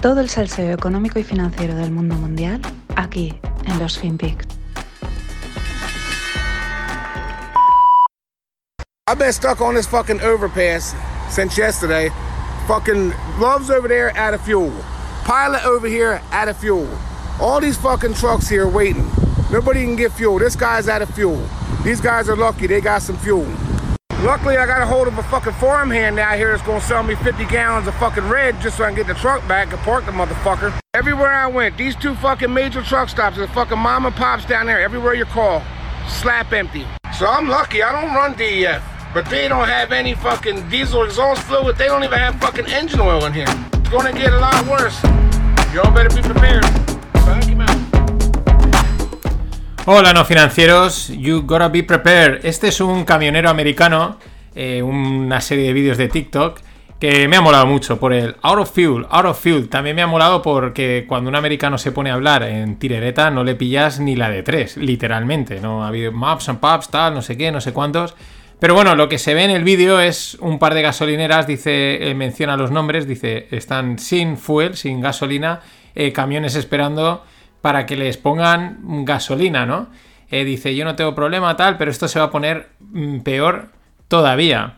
Todo 0.00 0.20
el 0.20 0.28
salseo 0.28 0.72
económico 0.72 1.18
y 1.18 1.24
financiero 1.24 1.74
del 1.74 1.90
mundo 1.90 2.14
mundial 2.14 2.60
aquí 2.94 3.36
en 3.66 3.78
los 3.80 3.98
FinPix. 3.98 4.46
I've 9.08 9.18
been 9.18 9.32
stuck 9.32 9.60
on 9.60 9.74
this 9.74 9.88
fucking 9.88 10.20
overpass 10.20 10.94
since 11.30 11.58
yesterday. 11.58 12.10
Fucking 12.68 13.12
Love's 13.40 13.70
over 13.70 13.88
there 13.88 14.16
out 14.16 14.34
of 14.34 14.40
fuel. 14.42 14.70
Pilot 15.24 15.64
over 15.64 15.88
here 15.88 16.20
out 16.30 16.48
of 16.48 16.56
fuel. 16.56 16.86
All 17.40 17.60
these 17.60 17.76
fucking 17.76 18.14
trucks 18.14 18.48
here 18.48 18.68
waiting. 18.68 19.10
Nobody 19.50 19.82
can 19.82 19.96
get 19.96 20.12
fuel. 20.12 20.38
This 20.38 20.54
guy's 20.54 20.88
out 20.88 21.02
of 21.02 21.08
fuel. 21.10 21.42
These 21.82 22.00
guys 22.00 22.28
are 22.28 22.36
lucky. 22.36 22.68
They 22.68 22.80
got 22.80 23.02
some 23.02 23.16
fuel. 23.16 23.46
Luckily, 24.22 24.56
I 24.56 24.66
got 24.66 24.82
a 24.82 24.86
hold 24.86 25.06
of 25.06 25.16
a 25.16 25.22
fucking 25.22 25.52
farmhand 25.54 26.18
out 26.18 26.36
here 26.36 26.50
that's 26.50 26.66
gonna 26.66 26.80
sell 26.80 27.04
me 27.04 27.14
50 27.14 27.44
gallons 27.46 27.86
of 27.86 27.94
fucking 27.96 28.28
red 28.28 28.60
just 28.60 28.76
so 28.76 28.82
I 28.82 28.88
can 28.88 28.96
get 28.96 29.06
the 29.06 29.14
truck 29.14 29.46
back 29.46 29.72
and 29.72 29.80
park 29.82 30.06
the 30.06 30.10
motherfucker. 30.10 30.76
Everywhere 30.92 31.32
I 31.32 31.46
went, 31.46 31.76
these 31.76 31.94
two 31.94 32.16
fucking 32.16 32.52
major 32.52 32.82
truck 32.82 33.08
stops, 33.08 33.36
the 33.36 33.46
fucking 33.46 33.78
mom 33.78 34.06
and 34.06 34.16
pops 34.16 34.44
down 34.44 34.66
there, 34.66 34.80
everywhere 34.80 35.14
you 35.14 35.24
call, 35.24 35.62
slap 36.08 36.52
empty. 36.52 36.84
So 37.16 37.28
I'm 37.28 37.46
lucky. 37.46 37.80
I 37.80 37.92
don't 37.92 38.12
run 38.12 38.36
DEF, 38.36 38.82
but 39.14 39.24
they 39.30 39.46
don't 39.46 39.68
have 39.68 39.92
any 39.92 40.14
fucking 40.14 40.68
diesel 40.68 41.04
exhaust 41.04 41.42
fluid. 41.42 41.76
They 41.76 41.86
don't 41.86 42.02
even 42.02 42.18
have 42.18 42.40
fucking 42.40 42.66
engine 42.66 42.98
oil 42.98 43.24
in 43.24 43.32
here. 43.32 43.46
It's 43.48 43.88
gonna 43.88 44.12
get 44.12 44.32
a 44.32 44.38
lot 44.40 44.66
worse. 44.66 45.00
Y'all 45.72 45.94
better 45.94 46.10
be 46.10 46.22
prepared. 46.22 46.87
Hola 49.90 50.12
no 50.12 50.22
financieros, 50.26 51.08
you 51.16 51.44
gotta 51.46 51.70
be 51.70 51.82
prepared. 51.82 52.44
Este 52.44 52.68
es 52.68 52.78
un 52.82 53.06
camionero 53.06 53.48
americano, 53.48 54.18
eh, 54.54 54.82
una 54.82 55.40
serie 55.40 55.64
de 55.64 55.72
vídeos 55.72 55.96
de 55.96 56.08
TikTok 56.08 56.60
que 57.00 57.26
me 57.26 57.38
ha 57.38 57.40
molado 57.40 57.64
mucho 57.64 57.98
por 57.98 58.12
el 58.12 58.36
out 58.42 58.58
of 58.58 58.70
fuel, 58.70 59.06
out 59.08 59.24
of 59.24 59.42
fuel. 59.42 59.70
También 59.70 59.96
me 59.96 60.02
ha 60.02 60.06
molado 60.06 60.42
porque 60.42 61.06
cuando 61.08 61.30
un 61.30 61.36
americano 61.36 61.78
se 61.78 61.90
pone 61.90 62.10
a 62.10 62.14
hablar 62.14 62.42
en 62.42 62.78
tirereta 62.78 63.30
no 63.30 63.44
le 63.44 63.54
pillas 63.54 63.98
ni 63.98 64.14
la 64.14 64.28
de 64.28 64.42
tres, 64.42 64.76
literalmente. 64.76 65.58
No 65.58 65.82
ha 65.82 65.88
habido 65.88 66.12
maps 66.12 66.50
and 66.50 66.60
pubs, 66.60 66.90
tal, 66.90 67.14
no 67.14 67.22
sé 67.22 67.38
qué, 67.38 67.50
no 67.50 67.62
sé 67.62 67.72
cuántos. 67.72 68.14
Pero 68.60 68.74
bueno, 68.74 68.94
lo 68.94 69.08
que 69.08 69.16
se 69.16 69.32
ve 69.32 69.44
en 69.44 69.50
el 69.50 69.64
vídeo 69.64 70.00
es 70.00 70.36
un 70.42 70.58
par 70.58 70.74
de 70.74 70.82
gasolineras, 70.82 71.46
dice, 71.46 72.10
eh, 72.10 72.14
menciona 72.14 72.58
los 72.58 72.70
nombres, 72.70 73.08
dice, 73.08 73.48
están 73.52 73.98
sin 73.98 74.36
fuel, 74.36 74.76
sin 74.76 75.00
gasolina, 75.00 75.60
eh, 75.94 76.12
camiones 76.12 76.56
esperando 76.56 77.24
para 77.60 77.86
que 77.86 77.96
les 77.96 78.16
pongan 78.16 79.04
gasolina, 79.04 79.66
¿no? 79.66 79.88
Eh, 80.30 80.44
dice, 80.44 80.74
yo 80.76 80.84
no 80.84 80.94
tengo 80.94 81.14
problema 81.14 81.56
tal, 81.56 81.76
pero 81.78 81.90
esto 81.90 82.06
se 82.06 82.18
va 82.18 82.26
a 82.26 82.30
poner 82.30 82.68
mm, 82.80 83.20
peor 83.20 83.70
todavía. 84.08 84.74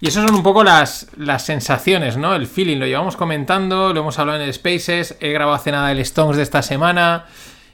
Y 0.00 0.08
esas 0.08 0.26
son 0.26 0.34
un 0.34 0.42
poco 0.42 0.64
las, 0.64 1.08
las 1.16 1.44
sensaciones, 1.46 2.16
¿no? 2.16 2.34
El 2.34 2.46
feeling, 2.46 2.78
lo 2.78 2.86
llevamos 2.86 3.16
comentando, 3.16 3.94
lo 3.94 4.00
hemos 4.00 4.18
hablado 4.18 4.40
en 4.40 4.46
el 4.46 4.52
Spaces, 4.52 5.16
he 5.20 5.32
grabado 5.32 5.56
hace 5.56 5.72
nada 5.72 5.90
el 5.92 6.00
Stones 6.00 6.36
de 6.36 6.42
esta 6.42 6.62
semana. 6.62 7.26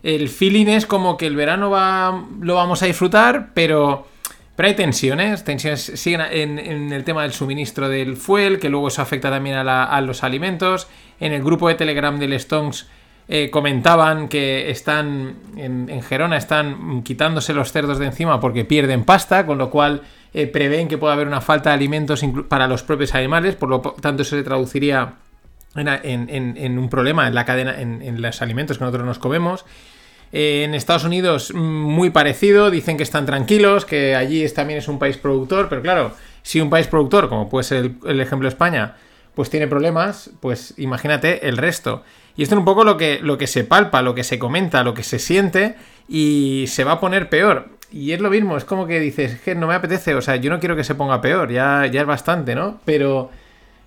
El 0.03 0.29
feeling 0.29 0.67
es 0.67 0.87
como 0.87 1.17
que 1.17 1.27
el 1.27 1.37
verano 1.37 1.71
va, 1.71 2.25
lo 2.41 2.55
vamos 2.55 2.83
a 2.83 2.87
disfrutar, 2.87 3.51
pero, 3.53 4.07
pero 4.55 4.69
hay 4.69 4.75
tensiones, 4.75 5.43
tensiones 5.43 5.81
siguen 5.95 6.21
en, 6.31 6.93
el 6.93 7.05
tema 7.05 7.23
del 7.23 7.33
suministro 7.33 7.89
del 7.89 8.17
fuel, 8.17 8.59
que 8.59 8.69
luego 8.69 8.89
eso 8.89 9.03
afecta 9.03 9.31
también 9.31 9.57
a, 9.57 9.85
a 9.85 10.01
los 10.01 10.23
alimentos. 10.23 10.87
En 11.19 11.33
el 11.33 11.43
grupo 11.43 11.69
de 11.69 11.75
Telegram 11.75 12.19
del 12.19 12.35
Stones 12.35 12.87
eh, 13.33 13.49
comentaban 13.49 14.27
que 14.27 14.71
están 14.71 15.37
en, 15.57 16.03
Gerona 16.03 16.37
están 16.37 17.05
quitándose 17.05 17.55
los 17.55 17.71
cerdos 17.71 18.01
de 18.01 18.07
encima 18.07 18.41
porque 18.41 18.65
pierden 18.65 19.05
pasta, 19.05 19.47
con 19.47 19.57
lo 19.57 19.71
cual 19.71 20.03
eh, 20.35 20.49
prevén 20.49 20.89
que 20.89 20.99
pueda 20.99 21.13
haber 21.13 21.29
una 21.29 21.41
falta 21.41 21.71
de 21.71 21.75
alimentos 21.75 22.25
para 22.49 22.67
los 22.67 22.83
propios 22.83 23.15
animales, 23.15 23.55
por 23.55 23.69
lo 23.69 23.83
tanto 23.83 24.23
eso 24.23 24.37
se 24.37 24.43
traduciría 24.43 25.15
en, 25.77 26.77
un 26.77 26.89
problema 26.91 27.29
en 27.29 27.37
la 27.37 27.45
cadena, 27.45 27.81
en, 27.81 28.21
los 28.21 28.43
alimentos 28.43 28.79
que 28.79 28.85
nosotros 28.85 29.07
nos 29.07 29.21
comemos. 29.21 29.65
Eh, 30.33 30.65
en 30.65 30.75
Estados 30.75 31.05
Unidos 31.05 31.53
mm, 31.55 31.57
muy 31.57 32.11
parecido, 32.11 32.69
dicen 32.69 32.97
que 32.97 33.05
están 33.05 33.27
tranquilos, 33.27 33.85
que 33.85 34.17
allí 34.17 34.45
también 34.49 34.81
es 34.81 34.89
un 34.89 34.99
país 34.99 35.17
productor, 35.19 35.69
pero 35.69 35.83
claro, 35.83 36.17
si 36.43 36.61
un 36.61 36.69
país 36.69 36.89
productor, 36.89 37.29
como 37.29 37.49
puede 37.49 37.63
ser 37.63 37.85
el, 37.85 37.97
el 38.09 38.21
ejemplo 38.21 38.49
de 38.49 38.55
España, 38.55 38.97
pues 39.37 39.51
tiene 39.51 39.69
problemas, 39.69 40.31
pues 40.41 40.75
imagínate 40.79 41.47
el 41.47 41.57
resto. 41.57 42.03
Y 42.37 42.43
esto 42.43 42.55
es 42.55 42.59
un 42.59 42.65
poco 42.65 42.85
lo 42.85 42.97
que, 42.97 43.19
lo 43.23 43.37
que 43.39 43.47
se 43.47 43.65
palpa, 43.65 44.03
lo 44.03 44.15
que 44.15 44.25
se 44.25 44.39
comenta, 44.39 44.83
lo 44.85 44.95
que 44.95 45.03
se 45.03 45.19
siente 45.19 45.77
y 46.09 46.65
se 46.69 46.85
va 46.85 46.93
a 46.93 47.01
poner 47.01 47.29
peor. 47.29 47.69
Y 47.93 48.13
es 48.13 48.21
lo 48.21 48.31
mismo, 48.31 48.57
es 48.57 48.65
como 48.65 48.87
que 48.87 49.01
dices, 49.01 49.33
"Es 49.35 49.41
que 49.41 49.55
no 49.55 49.67
me 49.67 49.75
apetece, 49.75 50.15
o 50.15 50.23
sea, 50.23 50.37
yo 50.37 50.51
no 50.51 50.61
quiero 50.61 50.77
que 50.77 50.85
se 50.85 50.95
ponga 50.95 51.21
peor, 51.21 51.51
ya, 51.51 51.87
ya 51.87 52.01
es 52.03 52.07
bastante, 52.07 52.55
¿no? 52.55 52.81
Pero, 52.85 53.31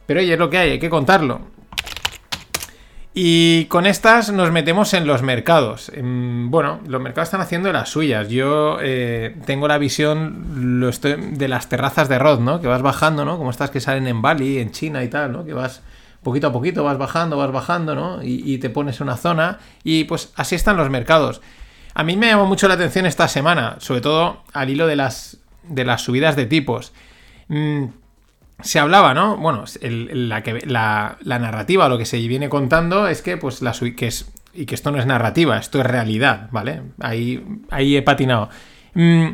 pero 0.06 0.20
oye, 0.20 0.34
es 0.34 0.40
lo 0.40 0.50
que 0.50 0.58
hay, 0.58 0.72
hay 0.72 0.80
que 0.80 0.90
contarlo. 0.90 1.42
Y 3.16 3.66
con 3.66 3.86
estas 3.86 4.32
nos 4.32 4.52
metemos 4.52 4.94
en 4.96 5.06
los 5.06 5.22
mercados. 5.22 5.92
Em, 5.94 6.50
Bueno, 6.50 6.80
los 6.88 7.00
mercados 7.02 7.28
están 7.28 7.42
haciendo 7.42 7.72
las 7.72 7.90
suyas. 7.90 8.28
Yo 8.30 8.78
eh, 8.82 9.36
tengo 9.46 9.68
la 9.68 9.78
visión 9.78 10.80
lo 10.80 10.90
estoy, 10.90 11.16
de 11.18 11.48
las 11.48 11.70
terrazas 11.70 12.10
de 12.10 12.18
Rod, 12.18 12.40
¿no? 12.40 12.60
Que 12.60 12.68
vas 12.68 12.82
bajando, 12.82 13.24
¿no? 13.24 13.38
Como 13.38 13.52
estas 13.52 13.70
que 13.70 13.80
salen 13.80 14.08
en 14.08 14.22
Bali, 14.24 14.58
en 14.60 14.72
China 14.72 15.04
y 15.04 15.10
tal, 15.10 15.32
¿no? 15.32 15.46
Que 15.46 15.54
vas 15.54 15.84
poquito 16.24 16.48
a 16.48 16.52
poquito, 16.52 16.84
vas 16.84 16.98
bajando, 16.98 17.38
vas 17.38 17.52
bajando, 17.52 17.96
¿no? 17.96 18.20
Y, 18.24 18.58
te 18.58 18.70
pones 18.70 19.02
una 19.02 19.18
zona. 19.18 19.60
Y 19.84 20.06
pues 20.06 20.34
así 20.36 20.56
están 20.56 20.78
los 20.78 20.90
mercados. 20.90 21.42
A 21.94 22.04
mí 22.04 22.18
me 22.18 22.28
llamó 22.28 22.46
mucho 22.46 22.68
la 22.68 22.74
atención 22.74 23.06
esta 23.06 23.28
semana, 23.28 23.76
sobre 23.80 24.02
todo 24.02 24.44
al 24.54 24.70
hilo 24.70 24.88
de 24.88 24.96
las, 24.96 25.38
de 25.64 25.86
las 25.86 26.02
subidas 26.02 26.36
de 26.36 26.46
tipos. 26.46 26.94
Mm, 27.50 27.86
se 28.62 28.80
hablaba, 28.80 29.14
¿no? 29.14 29.38
Bueno, 29.38 29.66
la, 29.82 30.42
que, 30.42 30.64
la, 30.66 31.18
narrativa, 31.24 31.90
lo 31.90 31.98
que 31.98 32.06
se 32.06 32.18
viene 32.18 32.50
contando 32.50 33.08
es 33.08 33.22
que, 33.22 33.38
pues, 33.38 33.62
la 33.62 33.74
que 33.74 34.08
es 34.08 34.32
y 34.54 34.66
que 34.66 34.76
esto 34.76 34.92
no 34.92 35.00
es 35.00 35.06
narrativa, 35.06 35.58
esto 35.58 35.80
es 35.80 35.86
realidad, 35.86 36.48
¿vale? 36.52 36.84
Ahí, 37.00 37.44
ahí 37.72 37.98
he 37.98 38.02
patinado. 38.04 38.50
Mm, 38.94 39.30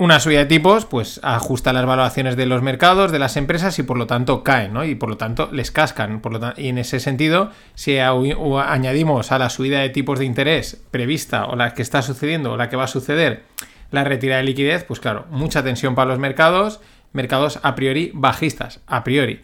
una 0.00 0.18
subida 0.18 0.38
de 0.38 0.46
tipos, 0.46 0.86
pues 0.86 1.20
ajusta 1.22 1.74
las 1.74 1.84
valoraciones 1.84 2.34
de 2.34 2.46
los 2.46 2.62
mercados, 2.62 3.12
de 3.12 3.18
las 3.18 3.36
empresas 3.36 3.78
y 3.78 3.82
por 3.82 3.98
lo 3.98 4.06
tanto 4.06 4.42
caen, 4.42 4.72
¿no? 4.72 4.82
Y 4.82 4.94
por 4.94 5.10
lo 5.10 5.18
tanto 5.18 5.50
les 5.52 5.70
cascan. 5.70 6.20
Por 6.20 6.32
lo 6.32 6.54
y 6.56 6.68
en 6.68 6.78
ese 6.78 7.00
sentido, 7.00 7.50
si 7.74 7.98
añadimos 7.98 9.30
a 9.30 9.38
la 9.38 9.50
subida 9.50 9.80
de 9.80 9.90
tipos 9.90 10.18
de 10.18 10.24
interés 10.24 10.82
prevista 10.90 11.44
o 11.44 11.54
la 11.54 11.74
que 11.74 11.82
está 11.82 12.00
sucediendo 12.00 12.52
o 12.52 12.56
la 12.56 12.70
que 12.70 12.76
va 12.76 12.84
a 12.84 12.88
suceder 12.88 13.42
la 13.90 14.02
retirada 14.02 14.40
de 14.40 14.46
liquidez, 14.46 14.84
pues 14.84 15.00
claro, 15.00 15.26
mucha 15.30 15.62
tensión 15.62 15.94
para 15.94 16.08
los 16.08 16.18
mercados, 16.18 16.80
mercados 17.12 17.60
a 17.62 17.74
priori 17.74 18.10
bajistas, 18.14 18.80
a 18.86 19.04
priori. 19.04 19.42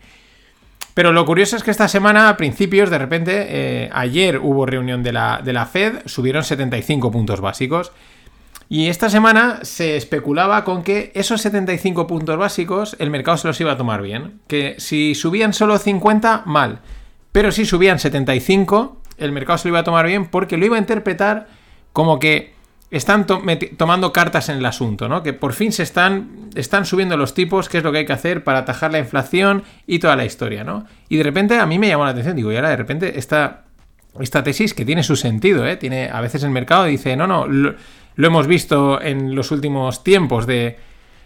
Pero 0.94 1.12
lo 1.12 1.26
curioso 1.26 1.56
es 1.56 1.64
que 1.64 1.70
esta 1.70 1.88
semana, 1.88 2.30
a 2.30 2.38
principios, 2.38 2.88
de 2.88 2.96
repente, 2.96 3.46
eh, 3.50 3.90
ayer 3.92 4.38
hubo 4.38 4.64
reunión 4.64 5.02
de 5.02 5.12
la, 5.12 5.42
de 5.44 5.52
la 5.52 5.66
Fed, 5.66 5.98
subieron 6.06 6.44
75 6.44 7.10
puntos 7.10 7.42
básicos. 7.42 7.92
Y 8.68 8.88
esta 8.88 9.08
semana 9.08 9.60
se 9.62 9.96
especulaba 9.96 10.64
con 10.64 10.82
que 10.82 11.12
esos 11.14 11.40
75 11.40 12.06
puntos 12.06 12.36
básicos 12.36 12.96
el 12.98 13.10
mercado 13.10 13.36
se 13.36 13.46
los 13.46 13.60
iba 13.60 13.72
a 13.72 13.76
tomar 13.76 14.02
bien. 14.02 14.40
Que 14.48 14.74
si 14.78 15.14
subían 15.14 15.52
solo 15.52 15.78
50, 15.78 16.42
mal. 16.46 16.80
Pero 17.30 17.52
si 17.52 17.64
subían 17.64 17.98
75, 17.98 19.00
el 19.18 19.32
mercado 19.32 19.58
se 19.58 19.68
lo 19.68 19.72
iba 19.72 19.80
a 19.80 19.84
tomar 19.84 20.06
bien 20.06 20.26
porque 20.26 20.56
lo 20.56 20.66
iba 20.66 20.76
a 20.76 20.80
interpretar 20.80 21.46
como 21.92 22.18
que 22.18 22.56
están 22.90 23.26
tomando 23.26 24.12
cartas 24.12 24.48
en 24.48 24.58
el 24.58 24.66
asunto, 24.66 25.08
¿no? 25.08 25.22
Que 25.22 25.32
por 25.32 25.52
fin 25.52 25.72
se 25.72 25.82
están, 25.82 26.50
están 26.54 26.86
subiendo 26.86 27.16
los 27.16 27.34
tipos, 27.34 27.68
que 27.68 27.78
es 27.78 27.84
lo 27.84 27.90
que 27.90 27.98
hay 27.98 28.06
que 28.06 28.12
hacer 28.12 28.44
para 28.44 28.60
atajar 28.60 28.92
la 28.92 28.98
inflación 28.98 29.64
y 29.86 29.98
toda 29.98 30.14
la 30.14 30.24
historia, 30.24 30.62
¿no? 30.62 30.86
Y 31.08 31.16
de 31.16 31.24
repente 31.24 31.58
a 31.58 31.66
mí 31.66 31.78
me 31.78 31.88
llamó 31.88 32.04
la 32.04 32.10
atención, 32.10 32.36
digo, 32.36 32.52
y 32.52 32.56
ahora 32.56 32.70
de 32.70 32.76
repente 32.76 33.18
esta, 33.18 33.64
esta 34.20 34.44
tesis 34.44 34.72
que 34.72 34.84
tiene 34.84 35.02
su 35.02 35.16
sentido, 35.16 35.66
¿eh? 35.66 35.76
Tiene, 35.76 36.08
a 36.10 36.20
veces 36.20 36.44
el 36.44 36.50
mercado 36.50 36.84
dice, 36.84 37.16
no, 37.16 37.26
no, 37.26 37.46
lo 38.16 38.26
hemos 38.26 38.46
visto 38.46 39.00
en 39.00 39.34
los 39.34 39.50
últimos 39.50 40.02
tiempos 40.02 40.46
de 40.46 40.78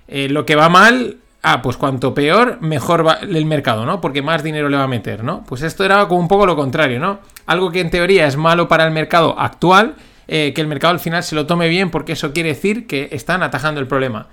eh, 0.08 0.28
lo 0.28 0.44
que 0.44 0.56
va 0.56 0.69
mal, 0.69 1.19
ah, 1.42 1.62
pues 1.62 1.76
cuanto 1.76 2.12
peor, 2.14 2.58
mejor 2.60 3.06
va 3.06 3.14
el 3.14 3.46
mercado, 3.46 3.87
¿no? 3.87 4.00
Porque 4.00 4.22
más 4.22 4.42
dinero 4.42 4.69
le 4.69 4.76
va 4.76 4.84
a 4.84 4.88
meter, 4.88 5.25
¿no? 5.25 5.44
Pues 5.46 5.62
esto 5.62 5.84
era 5.84 6.06
como 6.08 6.20
un 6.20 6.28
poco 6.28 6.46
lo 6.46 6.56
contrario, 6.56 6.98
¿no? 6.98 7.20
Algo 7.46 7.70
que 7.70 7.81
en 7.81 7.90
teoría 7.90 8.26
es 8.26 8.37
malo 8.37 8.69
para 8.69 8.84
el 8.84 8.90
mercado 8.90 9.38
actual, 9.38 9.94
eh, 10.26 10.52
que 10.54 10.60
el 10.60 10.66
mercado 10.66 10.92
al 10.92 11.00
final 11.00 11.22
se 11.22 11.34
lo 11.34 11.46
tome 11.46 11.69
bien 11.69 11.90
porque 11.90 12.12
eso 12.12 12.32
quiere 12.32 12.50
decir 12.50 12.87
que 12.87 13.08
están 13.12 13.42
atajando 13.42 13.81
el 13.81 13.87
problema. 13.87 14.28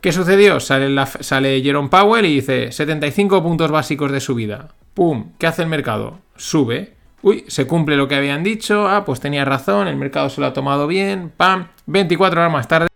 ¿Qué 0.00 0.12
sucedió? 0.12 0.60
Sale, 0.60 0.94
sale 1.20 1.60
Jerome 1.60 1.88
Powell 1.88 2.24
y 2.24 2.36
dice 2.36 2.70
75 2.70 3.42
puntos 3.42 3.70
básicos 3.70 4.12
de 4.12 4.20
subida. 4.20 4.68
¡Pum! 4.94 5.32
¿Qué 5.38 5.46
hace 5.46 5.62
el 5.62 5.68
mercado? 5.68 6.20
Sube. 6.36 6.97
Uy, 7.22 7.44
se 7.48 7.66
cumple 7.66 7.96
lo 7.96 8.06
que 8.08 8.14
habían 8.14 8.42
dicho. 8.44 8.86
Ah, 8.88 9.04
pues 9.04 9.20
tenía 9.20 9.44
razón, 9.44 9.88
el 9.88 9.96
mercado 9.96 10.30
se 10.30 10.40
lo 10.40 10.46
ha 10.46 10.52
tomado 10.52 10.86
bien. 10.86 11.32
¡Pam! 11.36 11.68
24 11.86 12.40
horas 12.40 12.52
más 12.52 12.68
tarde 12.68 12.86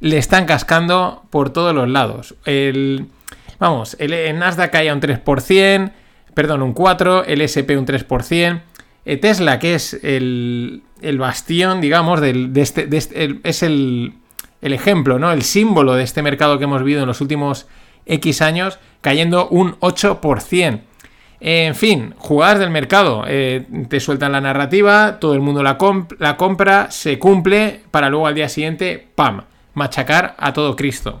le 0.00 0.18
están 0.18 0.44
cascando 0.46 1.22
por 1.30 1.50
todos 1.50 1.74
los 1.74 1.88
lados. 1.88 2.34
El, 2.44 3.06
vamos, 3.58 3.96
el, 3.98 4.12
el 4.12 4.38
Nasdaq 4.38 4.70
caía 4.70 4.92
un 4.94 5.00
3%, 5.00 5.92
perdón, 6.34 6.62
un 6.62 6.74
4%, 6.74 7.24
el 7.26 7.40
SP 7.44 7.76
un 7.78 7.86
3%. 7.86 8.60
eh, 9.06 9.16
Tesla, 9.16 9.58
que 9.58 9.74
es 9.74 9.94
el, 10.02 10.82
el 11.00 11.18
bastión, 11.18 11.80
digamos, 11.80 12.20
de 12.20 12.50
este, 12.56 12.88
este- 12.96 13.24
el- 13.24 13.40
es 13.44 13.62
el, 13.62 14.14
el 14.62 14.72
ejemplo, 14.72 15.18
¿no? 15.18 15.30
El 15.32 15.42
símbolo 15.42 15.94
de 15.94 16.02
este 16.04 16.22
mercado 16.22 16.58
que 16.58 16.64
hemos 16.64 16.80
vivido 16.82 17.02
en 17.02 17.06
los 17.08 17.20
últimos 17.20 17.66
X 18.06 18.42
años, 18.42 18.78
cayendo 19.00 19.48
un 19.48 19.76
8%. 19.80 20.80
En 21.40 21.74
fin, 21.74 22.14
jugadas 22.18 22.58
del 22.58 22.70
mercado. 22.70 23.24
Eh, 23.26 23.66
te 23.88 24.00
sueltan 24.00 24.32
la 24.32 24.40
narrativa, 24.40 25.18
todo 25.20 25.34
el 25.34 25.40
mundo 25.40 25.62
la, 25.62 25.76
compra, 25.76 26.90
se 26.90 27.18
cumple, 27.18 27.82
para 27.90 28.08
luego 28.08 28.26
al 28.26 28.34
día 28.34 28.48
siguiente, 28.48 29.06
¡pam! 29.14 29.42
Machacar 29.74 30.34
a 30.38 30.52
todo 30.52 30.76
Cristo. 30.76 31.20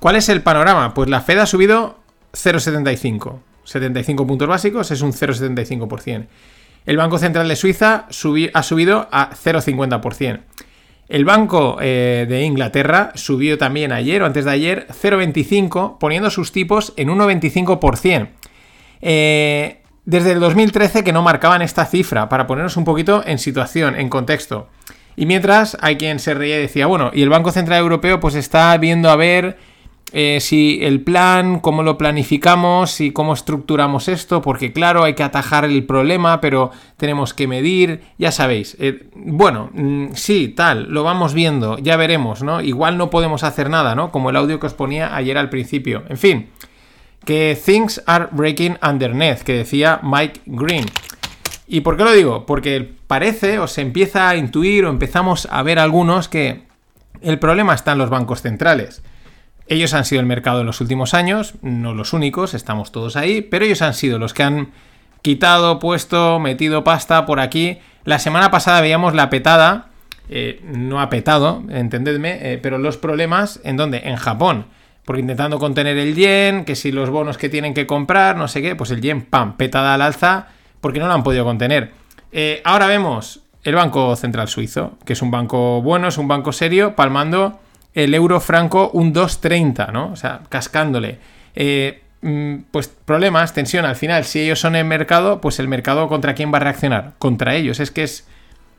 ¿Cuál 0.00 0.16
es 0.16 0.28
el 0.28 0.42
panorama? 0.42 0.94
Pues 0.94 1.08
la 1.08 1.20
Fed 1.20 1.38
ha 1.38 1.46
subido 1.46 1.98
0,75. 2.32 3.38
75 3.64 4.26
puntos 4.26 4.48
básicos 4.48 4.90
es 4.90 5.02
un 5.02 5.12
0,75%. 5.12 6.26
El 6.86 6.96
Banco 6.96 7.18
Central 7.18 7.46
de 7.46 7.56
Suiza 7.56 8.06
ha 8.08 8.62
subido 8.62 9.08
a 9.12 9.30
0,50%. 9.30 10.40
El 11.08 11.24
Banco 11.24 11.76
eh, 11.80 12.24
de 12.28 12.42
Inglaterra 12.42 13.12
subió 13.16 13.58
también 13.58 13.92
ayer 13.92 14.22
o 14.22 14.26
antes 14.26 14.44
de 14.44 14.52
ayer 14.52 14.86
0,25, 14.88 15.98
poniendo 15.98 16.30
sus 16.30 16.52
tipos 16.52 16.94
en 16.96 17.08
1,25%. 17.08 18.28
Eh, 19.00 19.82
desde 20.04 20.32
el 20.32 20.40
2013 20.40 21.04
que 21.04 21.12
no 21.12 21.22
marcaban 21.22 21.62
esta 21.62 21.86
cifra, 21.86 22.28
para 22.28 22.46
ponernos 22.46 22.76
un 22.76 22.84
poquito 22.84 23.22
en 23.26 23.38
situación, 23.38 23.94
en 23.94 24.08
contexto. 24.08 24.68
Y 25.16 25.26
mientras 25.26 25.76
hay 25.80 25.96
quien 25.96 26.18
se 26.18 26.34
reía 26.34 26.58
y 26.58 26.62
decía, 26.62 26.86
bueno, 26.86 27.10
y 27.12 27.22
el 27.22 27.28
Banco 27.28 27.52
Central 27.52 27.80
Europeo 27.80 28.20
pues 28.20 28.34
está 28.34 28.76
viendo 28.78 29.10
a 29.10 29.16
ver 29.16 29.58
eh, 30.12 30.38
si 30.40 30.80
el 30.82 31.02
plan, 31.02 31.60
cómo 31.60 31.82
lo 31.82 31.96
planificamos 31.96 33.00
y 33.00 33.12
cómo 33.12 33.32
estructuramos 33.32 34.08
esto, 34.08 34.42
porque 34.42 34.72
claro, 34.72 35.04
hay 35.04 35.14
que 35.14 35.22
atajar 35.22 35.64
el 35.64 35.84
problema, 35.84 36.40
pero 36.40 36.70
tenemos 36.96 37.32
que 37.32 37.46
medir, 37.46 38.00
ya 38.18 38.32
sabéis. 38.32 38.76
Eh, 38.80 39.08
bueno, 39.14 39.70
mm, 39.72 40.08
sí, 40.14 40.48
tal, 40.48 40.88
lo 40.90 41.04
vamos 41.04 41.34
viendo, 41.34 41.78
ya 41.78 41.96
veremos, 41.96 42.42
¿no? 42.42 42.60
Igual 42.60 42.98
no 42.98 43.10
podemos 43.10 43.44
hacer 43.44 43.70
nada, 43.70 43.94
¿no? 43.94 44.10
Como 44.10 44.30
el 44.30 44.36
audio 44.36 44.58
que 44.58 44.66
os 44.66 44.74
ponía 44.74 45.14
ayer 45.14 45.38
al 45.38 45.48
principio. 45.48 46.02
En 46.08 46.16
fin, 46.16 46.48
que 47.24 47.60
things 47.62 48.02
are 48.06 48.28
breaking 48.30 48.78
underneath, 48.82 49.42
que 49.42 49.54
decía 49.54 50.00
Mike 50.02 50.40
Green. 50.46 50.86
¿Y 51.66 51.82
por 51.82 51.96
qué 51.96 52.04
lo 52.04 52.12
digo? 52.12 52.46
Porque 52.46 52.94
parece 53.06 53.58
o 53.58 53.66
se 53.68 53.82
empieza 53.82 54.28
a 54.28 54.36
intuir 54.36 54.84
o 54.84 54.90
empezamos 54.90 55.46
a 55.50 55.62
ver 55.62 55.78
algunos 55.78 56.28
que 56.28 56.64
el 57.20 57.38
problema 57.38 57.74
está 57.74 57.92
en 57.92 57.98
los 57.98 58.10
bancos 58.10 58.42
centrales. 58.42 59.02
Ellos 59.66 59.94
han 59.94 60.04
sido 60.04 60.20
el 60.20 60.26
mercado 60.26 60.60
en 60.60 60.66
los 60.66 60.80
últimos 60.80 61.14
años, 61.14 61.54
no 61.62 61.94
los 61.94 62.12
únicos, 62.12 62.54
estamos 62.54 62.90
todos 62.90 63.16
ahí, 63.16 63.40
pero 63.40 63.64
ellos 63.64 63.82
han 63.82 63.94
sido 63.94 64.18
los 64.18 64.34
que 64.34 64.42
han 64.42 64.72
quitado, 65.22 65.78
puesto, 65.78 66.40
metido 66.40 66.82
pasta 66.82 67.24
por 67.24 67.38
aquí. 67.38 67.78
La 68.04 68.18
semana 68.18 68.50
pasada 68.50 68.80
veíamos 68.80 69.14
la 69.14 69.30
petada, 69.30 69.90
eh, 70.28 70.60
no 70.64 71.00
ha 71.00 71.08
petado, 71.08 71.62
entendedme, 71.68 72.52
eh, 72.52 72.58
pero 72.58 72.78
los 72.78 72.96
problemas 72.96 73.60
en 73.62 73.76
donde, 73.76 73.98
en 74.08 74.16
Japón, 74.16 74.66
porque 75.04 75.20
intentando 75.20 75.58
contener 75.58 75.96
el 75.98 76.14
yen, 76.14 76.64
que 76.64 76.76
si 76.76 76.92
los 76.92 77.10
bonos 77.10 77.38
que 77.38 77.48
tienen 77.48 77.74
que 77.74 77.86
comprar, 77.86 78.36
no 78.36 78.48
sé 78.48 78.62
qué, 78.62 78.76
pues 78.76 78.90
el 78.90 79.00
yen, 79.00 79.22
pam, 79.22 79.56
petada 79.56 79.94
al 79.94 80.02
alza, 80.02 80.48
porque 80.80 80.98
no 80.98 81.06
lo 81.06 81.12
han 81.12 81.22
podido 81.22 81.44
contener. 81.44 81.92
Eh, 82.32 82.60
ahora 82.64 82.86
vemos 82.86 83.40
el 83.64 83.74
Banco 83.74 84.14
Central 84.16 84.48
Suizo, 84.48 84.98
que 85.04 85.12
es 85.12 85.22
un 85.22 85.30
banco 85.30 85.82
bueno, 85.82 86.08
es 86.08 86.18
un 86.18 86.28
banco 86.28 86.52
serio, 86.52 86.94
palmando 86.94 87.60
el 87.94 88.14
euro 88.14 88.40
franco 88.40 88.90
un 88.92 89.12
2.30, 89.12 89.92
¿no? 89.92 90.12
O 90.12 90.16
sea, 90.16 90.42
cascándole. 90.48 91.18
Eh, 91.54 92.02
mm, 92.22 92.56
pues 92.70 92.88
problemas, 92.88 93.52
tensión, 93.52 93.84
al 93.84 93.96
final, 93.96 94.24
si 94.24 94.40
ellos 94.40 94.60
son 94.60 94.76
en 94.76 94.86
mercado, 94.86 95.40
pues 95.40 95.58
el 95.58 95.68
mercado 95.68 96.08
contra 96.08 96.34
quién 96.34 96.52
va 96.52 96.58
a 96.58 96.60
reaccionar? 96.60 97.14
Contra 97.18 97.54
ellos, 97.54 97.80
es 97.80 97.90
que 97.90 98.04
es, 98.04 98.26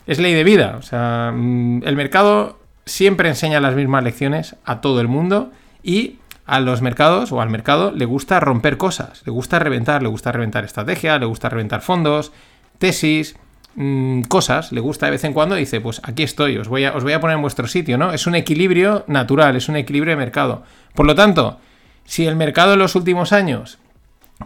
es 0.07 0.19
ley 0.19 0.33
de 0.33 0.43
vida. 0.43 0.77
O 0.79 0.81
sea, 0.81 1.31
mm, 1.35 1.83
el 1.85 1.95
mercado 1.95 2.59
siempre 2.85 3.29
enseña 3.29 3.59
las 3.59 3.75
mismas 3.75 4.03
lecciones 4.03 4.55
a 4.65 4.81
todo 4.81 5.01
el 5.01 5.07
mundo 5.07 5.51
y 5.83 6.17
a 6.45 6.59
los 6.59 6.81
mercados 6.81 7.31
o 7.31 7.41
al 7.41 7.49
mercado 7.49 7.91
le 7.91 8.05
gusta 8.05 8.39
romper 8.39 8.77
cosas, 8.77 9.21
le 9.25 9.31
gusta 9.31 9.59
reventar, 9.59 10.01
le 10.03 10.09
gusta 10.09 10.31
reventar 10.31 10.65
estrategia, 10.65 11.17
le 11.19 11.25
gusta 11.25 11.49
reventar 11.49 11.81
fondos, 11.81 12.31
tesis, 12.77 13.35
Mm, 13.75 14.23
cosas, 14.23 14.73
le 14.73 14.81
gusta 14.81 15.05
de 15.05 15.13
vez 15.13 15.23
en 15.23 15.31
cuando, 15.31 15.55
dice, 15.55 15.79
pues 15.79 16.01
aquí 16.03 16.23
estoy, 16.23 16.57
os 16.57 16.67
voy, 16.67 16.83
a, 16.83 16.93
os 16.93 17.03
voy 17.03 17.13
a 17.13 17.21
poner 17.21 17.35
en 17.35 17.41
vuestro 17.41 17.67
sitio, 17.67 17.97
¿no? 17.97 18.11
Es 18.11 18.27
un 18.27 18.35
equilibrio 18.35 19.05
natural, 19.07 19.55
es 19.55 19.69
un 19.69 19.77
equilibrio 19.77 20.11
de 20.11 20.17
mercado. 20.17 20.63
Por 20.93 21.05
lo 21.05 21.15
tanto, 21.15 21.59
si 22.03 22.25
el 22.25 22.35
mercado 22.35 22.73
en 22.73 22.79
los 22.79 22.95
últimos 22.95 23.31
años 23.31 23.79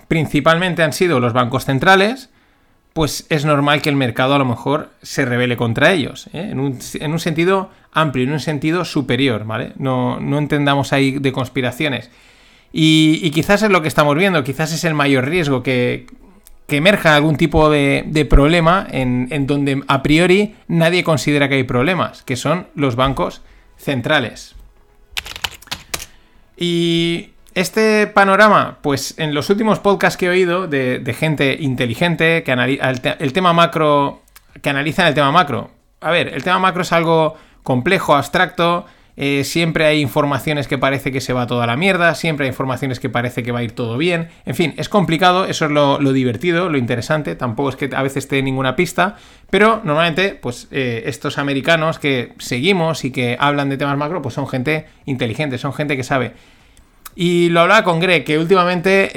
principalmente 0.08 0.84
han 0.84 0.94
sido 0.94 1.20
los 1.20 1.34
bancos 1.34 1.66
centrales, 1.66 2.30
pues 2.96 3.28
es 3.30 3.44
normal 3.44 3.82
que 3.82 3.90
el 3.90 3.98
mercado 3.98 4.36
a 4.36 4.40
lo 4.40 4.46
mejor 4.46 4.90
se 5.02 5.26
revele 5.26 5.58
contra 5.58 5.92
ellos, 5.92 6.28
¿eh? 6.28 6.48
en, 6.50 6.62
un, 6.62 6.80
en, 6.94 7.12
un, 7.12 7.20
sentido 7.20 7.70
amplio, 7.92 8.24
en 8.24 8.32
un 8.32 8.40
sentido 8.40 8.86
superior, 8.86 9.46
¿vale? 9.46 9.74
No, 9.76 10.22
no 10.22 10.38
entendamos 10.38 10.94
ahí 10.94 11.20
de 11.20 11.34
conspiraciones. 11.34 12.10
Y, 12.72 13.20
y, 13.22 13.32
quizás 13.32 13.64
es 13.64 13.70
lo 13.70 13.82
que 13.82 13.90
estamos 13.90 14.16
viendo, 14.16 14.42
quizás 14.46 14.72
es 14.72 14.86
el 14.86 14.94
mayor 14.94 15.26
riesgo 15.26 15.62
que, 15.62 16.08
que 16.68 16.78
emerja 16.78 17.16
algún 17.16 17.36
tipo 17.36 17.70
de, 17.70 18.28
problema 18.30 18.88
en, 18.90 19.46
donde 19.46 19.84
a 19.88 20.02
priori 20.02 20.56
nadie 20.68 21.04
considera 21.04 21.48
que 21.50 21.56
hay 21.56 21.64
problemas, 21.64 22.24
que 22.24 22.36
son 22.36 22.68
los 22.76 22.96
bancos 22.96 23.42
centrales. 23.78 24.56
Y 26.58 27.32
este 27.56 28.06
panorama, 28.08 28.80
pues 28.82 29.16
en 29.18 29.34
los 29.34 29.50
últimos 29.50 29.80
podcasts 29.80 30.18
que 30.18 30.26
he 30.26 30.30
oído 30.30 30.68
de, 30.68 31.16
gente 31.18 31.58
inteligente 31.60 32.44
que 32.44 32.52
analiza 32.52 33.16
el, 33.18 33.34
tema 33.34 33.54
macro, 33.54 34.22
que 34.62 34.70
analizan 34.70 35.08
el 35.08 35.14
tema 35.14 35.32
macro. 35.32 35.72
A 36.02 36.12
ver, 36.12 36.28
el 36.34 36.44
tema 36.44 36.60
macro 36.60 36.82
es 36.82 36.92
algo 36.92 37.36
complejo, 37.64 38.14
abstracto, 38.14 38.86
eh, 39.18 39.46
siempre 39.46 39.86
hay 39.86 40.02
informaciones 40.02 40.68
que 40.68 40.78
parece 40.78 41.14
que 41.14 41.22
se 41.22 41.32
va 41.32 41.48
toda 41.48 41.66
la 41.66 41.78
mierda, 41.78 42.14
siempre 42.16 42.46
hay 42.46 42.50
informaciones 42.50 43.00
que 43.00 43.10
parece 43.10 43.42
que 43.42 43.54
va 43.54 43.60
a 43.60 43.64
ir 43.64 43.72
todo 43.72 43.98
bien. 43.98 44.28
En 44.46 44.56
fin, 44.56 44.74
es 44.76 44.90
complicado, 44.90 45.46
eso 45.46 45.66
es 45.66 45.72
lo, 45.72 45.98
divertido, 46.12 46.68
lo 46.70 46.78
interesante, 46.78 47.36
tampoco 47.36 47.70
es 47.70 47.76
que 47.78 47.90
a 47.96 48.04
veces 48.04 48.28
te 48.28 48.42
ninguna 48.42 48.76
pista, 48.76 49.16
pero 49.50 49.80
normalmente, 49.86 50.36
pues 50.36 50.68
eh, 50.72 51.04
estos 51.06 51.38
americanos 51.38 52.00
que 52.00 52.34
seguimos 52.38 53.06
y 53.06 53.12
que 53.12 53.38
hablan 53.40 53.70
de 53.70 53.78
temas 53.78 53.98
macro, 53.98 54.22
pues 54.22 54.36
son 54.36 54.48
gente 54.50 54.88
inteligente, 55.06 55.58
son 55.58 55.74
gente 55.74 55.96
que 55.96 56.04
sabe. 56.04 56.34
Y 57.16 57.50
lo 57.50 57.62
hablaba 57.62 57.84
con 57.84 58.00
Greg, 58.00 58.26
que 58.26 58.38
últimamente 58.38 59.12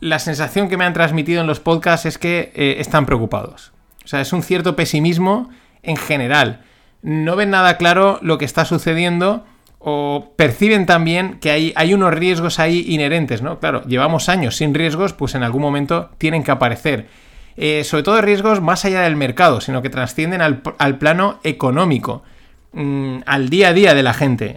la 0.00 0.18
sensación 0.18 0.68
que 0.68 0.76
me 0.76 0.84
han 0.84 0.92
transmitido 0.92 1.40
en 1.40 1.46
los 1.46 1.60
podcasts 1.60 2.06
es 2.06 2.18
que 2.18 2.52
eh, 2.54 2.76
están 2.78 3.06
preocupados. 3.06 3.72
O 4.04 4.08
sea, 4.08 4.20
es 4.20 4.32
un 4.32 4.42
cierto 4.42 4.76
pesimismo 4.76 5.50
en 5.82 5.96
general 5.96 6.64
no 7.02 7.36
ven 7.36 7.50
nada 7.50 7.76
claro 7.76 8.18
lo 8.22 8.38
que 8.38 8.44
está 8.44 8.64
sucediendo 8.64 9.44
o 9.78 10.32
perciben 10.36 10.86
también 10.86 11.38
que 11.40 11.72
hay, 11.74 11.94
unos 11.94 12.12
riesgos 12.12 12.58
ahí 12.58 12.84
inherentes, 12.88 13.42
¿no? 13.42 13.60
Claro, 13.60 13.84
llevamos 13.84 14.28
años 14.28 14.56
sin 14.56 14.74
riesgos, 14.74 15.12
pues 15.12 15.34
en 15.34 15.44
algún 15.44 15.62
momento 15.62 16.10
tienen 16.18 16.42
que 16.42 16.50
aparecer. 16.50 17.06
Eh, 17.56 17.84
sobre 17.84 18.02
todo 18.02 18.20
riesgos 18.20 18.60
más 18.60 18.84
allá 18.84 19.02
del 19.02 19.16
mercado, 19.16 19.60
sino 19.60 19.80
que 19.80 19.90
trascienden 19.90 20.42
al, 20.42 20.98
plano 20.98 21.38
económico, 21.44 22.22
mm, 22.72 23.18
al 23.26 23.48
día 23.48 23.68
a 23.68 23.72
día 23.72 23.94
de 23.94 24.02
la 24.02 24.14
gente, 24.14 24.56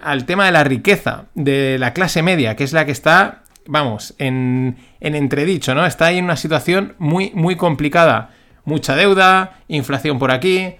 al 0.00 0.24
tema 0.26 0.46
de 0.46 0.52
la 0.52 0.64
riqueza, 0.64 1.26
de 1.34 1.78
la 1.78 1.92
clase 1.92 2.22
media, 2.22 2.56
que 2.56 2.64
es 2.64 2.72
la 2.72 2.84
que 2.84 2.92
está, 2.92 3.42
vamos, 3.66 4.14
en, 4.18 4.76
en 5.00 5.14
entredicho, 5.14 5.74
¿no? 5.74 5.86
Está 5.86 6.06
ahí 6.06 6.18
en 6.18 6.24
una 6.24 6.36
situación 6.36 6.94
muy, 6.98 7.32
muy 7.34 7.56
complicada. 7.56 8.30
Mucha 8.64 8.94
deuda, 8.94 9.58
inflación 9.66 10.20
por 10.20 10.30
aquí, 10.30 10.76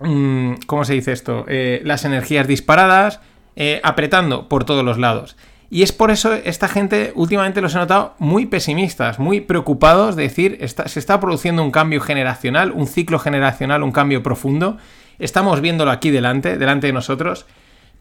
Mm, 0.00 0.54
¿cómo 0.66 0.84
se 0.84 0.94
dice 0.94 1.12
esto? 1.12 1.44
Eh, 1.48 1.80
las 1.84 2.04
energías 2.04 2.46
disparadas, 2.46 3.20
eh, 3.56 3.80
apretando 3.82 4.48
por 4.48 4.64
todos 4.64 4.84
los 4.84 4.98
lados. 4.98 5.36
Y 5.68 5.82
es 5.82 5.92
por 5.92 6.10
eso 6.10 6.34
esta 6.34 6.68
gente 6.68 7.12
últimamente 7.16 7.60
los 7.60 7.74
he 7.74 7.78
notado 7.78 8.14
muy 8.18 8.46
pesimistas, 8.46 9.18
muy 9.18 9.40
preocupados 9.40 10.14
de 10.14 10.24
decir, 10.24 10.58
se 10.86 10.98
está 10.98 11.18
produciendo 11.18 11.64
un 11.64 11.72
cambio 11.72 12.00
generacional, 12.00 12.70
un 12.70 12.86
ciclo 12.86 13.18
generacional, 13.18 13.82
un 13.82 13.90
cambio 13.90 14.22
profundo. 14.22 14.76
Estamos 15.18 15.60
viéndolo 15.60 15.90
aquí 15.90 16.10
delante, 16.10 16.58
delante 16.58 16.86
de 16.88 16.92
nosotros, 16.92 17.46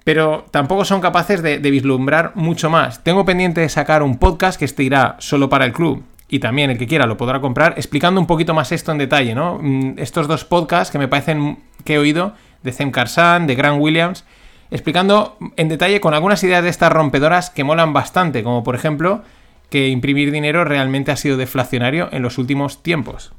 pero 0.03 0.45
tampoco 0.51 0.86
son 0.86 1.01
capaces 1.01 1.41
de, 1.41 1.57
vislumbrar 1.60 2.31
mucho 2.36 2.69
más. 2.69 3.03
Tengo 3.03 3.25
pendiente 3.25 3.62
de 3.62 3.69
sacar 3.69 4.03
un 4.03 4.17
podcast 4.17 4.60
que 4.60 4.65
este 4.65 4.84
irá 4.84 5.15
solo 5.19 5.50
para 5.50 5.65
el 5.65 5.74
club, 5.74 6.03
y 6.29 6.39
también 6.39 6.69
el 6.69 6.77
que 6.77 6.88
quiera 6.88 7.05
lo 7.05 7.17
podrá 7.17 7.41
comprar, 7.41 7.74
explicando 7.77 8.22
un 8.22 8.27
poquito 8.27 8.53
más 8.53 8.72
esto 8.72 8.91
en 8.91 8.98
detalle, 8.98 9.34
¿no? 9.36 9.60
Mm, 9.62 9.93
estos 9.98 10.27
dos 10.27 10.45
podcasts 10.45 10.91
que 10.91 11.00
me 11.00 11.07
parecen 11.07 11.60
que 11.84 11.95
he 11.95 11.98
oído, 11.98 12.34
de 12.63 12.72
Zem 12.72 12.91
Karsan, 12.91 13.48
de 13.48 13.55
Grant 13.55 13.81
Williams, 13.81 14.25
explicando 14.72 15.38
en 15.55 15.69
detalle 15.69 16.01
con 16.01 16.13
algunas 16.13 16.43
ideas 16.43 16.63
de 16.63 16.69
estas 16.69 16.91
rompedoras 16.91 17.50
que 17.50 17.63
molan 17.63 17.93
bastante, 17.93 18.43
como 18.43 18.63
por 18.63 18.75
ejemplo 18.75 19.24
que 19.69 19.89
imprimir 19.89 20.31
dinero 20.31 20.65
realmente 20.65 21.12
ha 21.12 21.15
sido 21.15 21.38
deflacionario 21.38 22.10
en 22.12 22.22
los 22.22 22.38
últimos 22.38 22.84
tiempos. 22.84 23.34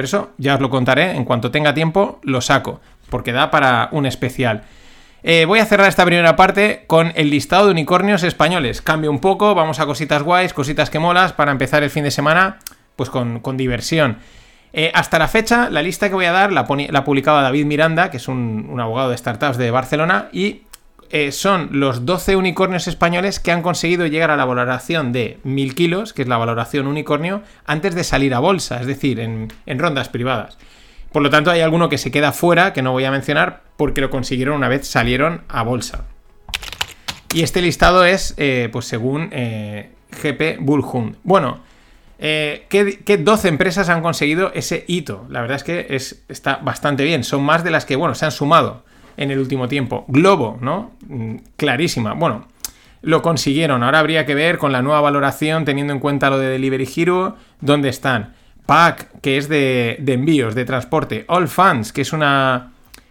Pero 0.00 0.06
eso 0.06 0.30
ya 0.38 0.54
os 0.54 0.62
lo 0.62 0.70
contaré, 0.70 1.10
en 1.10 1.26
cuanto 1.26 1.50
tenga 1.50 1.74
tiempo 1.74 2.20
lo 2.22 2.40
saco, 2.40 2.80
porque 3.10 3.32
da 3.32 3.50
para 3.50 3.90
un 3.92 4.06
especial. 4.06 4.62
Eh, 5.22 5.44
voy 5.44 5.58
a 5.58 5.66
cerrar 5.66 5.88
esta 5.88 6.06
primera 6.06 6.36
parte 6.36 6.84
con 6.86 7.12
el 7.16 7.28
listado 7.28 7.66
de 7.66 7.72
unicornios 7.72 8.22
españoles. 8.22 8.80
Cambio 8.80 9.10
un 9.10 9.18
poco, 9.18 9.54
vamos 9.54 9.78
a 9.78 9.84
cositas 9.84 10.22
guays, 10.22 10.54
cositas 10.54 10.88
que 10.88 10.98
molas, 10.98 11.34
para 11.34 11.52
empezar 11.52 11.82
el 11.82 11.90
fin 11.90 12.04
de 12.04 12.10
semana, 12.10 12.60
pues 12.96 13.10
con, 13.10 13.42
diversión. 13.58 14.16
Eh, 14.72 14.90
hasta 14.94 15.18
la 15.18 15.28
fecha, 15.28 15.68
la 15.68 15.82
lista 15.82 16.08
que 16.08 16.14
voy 16.14 16.24
a 16.24 16.32
dar 16.32 16.50
la, 16.50 16.66
la 16.88 17.04
publicaba 17.04 17.42
David 17.42 17.66
Miranda, 17.66 18.10
que 18.10 18.16
es 18.16 18.26
un, 18.26 18.74
abogado 18.80 19.10
de 19.10 19.18
startups 19.18 19.58
de 19.58 19.70
Barcelona, 19.70 20.30
y 20.32 20.62
eh, 21.10 21.32
son 21.32 21.70
los 21.72 22.06
12 22.06 22.36
unicornios 22.36 22.86
españoles 22.86 23.40
que 23.40 23.50
han 23.50 23.62
conseguido 23.62 24.06
llegar 24.06 24.30
a 24.30 24.36
la 24.36 24.44
valoración 24.44 25.12
de 25.12 25.38
1000 25.42 25.74
kilos, 25.74 26.12
que 26.12 26.22
es 26.22 26.28
la 26.28 26.36
valoración 26.36 26.86
unicornio, 26.86 27.42
antes 27.66 27.94
de 27.94 28.04
salir 28.04 28.32
a 28.32 28.38
bolsa, 28.38 28.80
es 28.80 28.86
decir, 28.86 29.18
en, 29.18 29.50
rondas 29.66 30.08
privadas. 30.08 30.56
Por 31.12 31.22
lo 31.22 31.30
tanto, 31.30 31.50
hay 31.50 31.60
alguno 31.60 31.88
que 31.88 31.98
se 31.98 32.12
queda 32.12 32.32
fuera, 32.32 32.72
que 32.72 32.82
no 32.82 32.92
voy 32.92 33.04
a 33.04 33.10
mencionar, 33.10 33.62
porque 33.76 34.00
lo 34.00 34.10
consiguieron 34.10 34.56
una 34.56 34.68
vez 34.68 34.86
salieron 34.86 35.42
a 35.48 35.62
bolsa. 35.64 36.04
Y 37.34 37.42
este 37.42 37.60
listado 37.60 38.04
es, 38.04 38.34
eh, 38.36 38.68
pues 38.70 38.84
según 38.86 39.30
eh, 39.32 39.90
GP 40.22 40.58
Bullhund. 40.60 41.16
Bueno, 41.24 41.60
eh, 42.20 42.66
¿qué, 42.68 43.16
12 43.18 43.48
empresas 43.48 43.88
han 43.88 44.02
conseguido 44.02 44.52
ese 44.54 44.84
hito? 44.86 45.26
La 45.28 45.40
verdad 45.40 45.56
es 45.56 45.64
que 45.64 45.86
es, 45.90 46.22
está 46.28 46.56
bastante 46.56 47.02
bien. 47.02 47.24
Son 47.24 47.42
más 47.42 47.64
de 47.64 47.70
las 47.70 47.84
que, 47.84 47.96
bueno, 47.96 48.14
se 48.14 48.26
han 48.26 48.32
sumado 48.32 48.84
en 49.16 49.30
el 49.30 49.38
último 49.38 49.68
tiempo. 49.68 50.04
Globo, 50.08 50.58
¿no? 50.60 50.92
Mm, 51.08 51.36
clarísima. 51.56 52.14
Bueno, 52.14 52.46
lo 53.02 53.22
consiguieron. 53.22 53.82
Ahora 53.82 53.98
habría 53.98 54.26
que 54.26 54.34
ver 54.34 54.58
con 54.58 54.72
la 54.72 54.82
nueva 54.82 55.00
valoración, 55.00 55.64
teniendo 55.64 55.92
en 55.92 56.00
cuenta 56.00 56.30
lo 56.30 56.38
de 56.38 56.48
Delivery 56.48 56.88
Hero, 56.96 57.36
dónde 57.60 57.88
están. 57.88 58.34
Pack, 58.66 59.20
que 59.20 59.36
es 59.36 59.48
de, 59.48 59.96
de 60.00 60.12
envíos, 60.12 60.54
de 60.54 60.64
transporte. 60.64 61.24
All 61.28 61.48
Funds, 61.48 61.92
que 61.92 62.02
es 62.02 62.12
una 62.12 62.70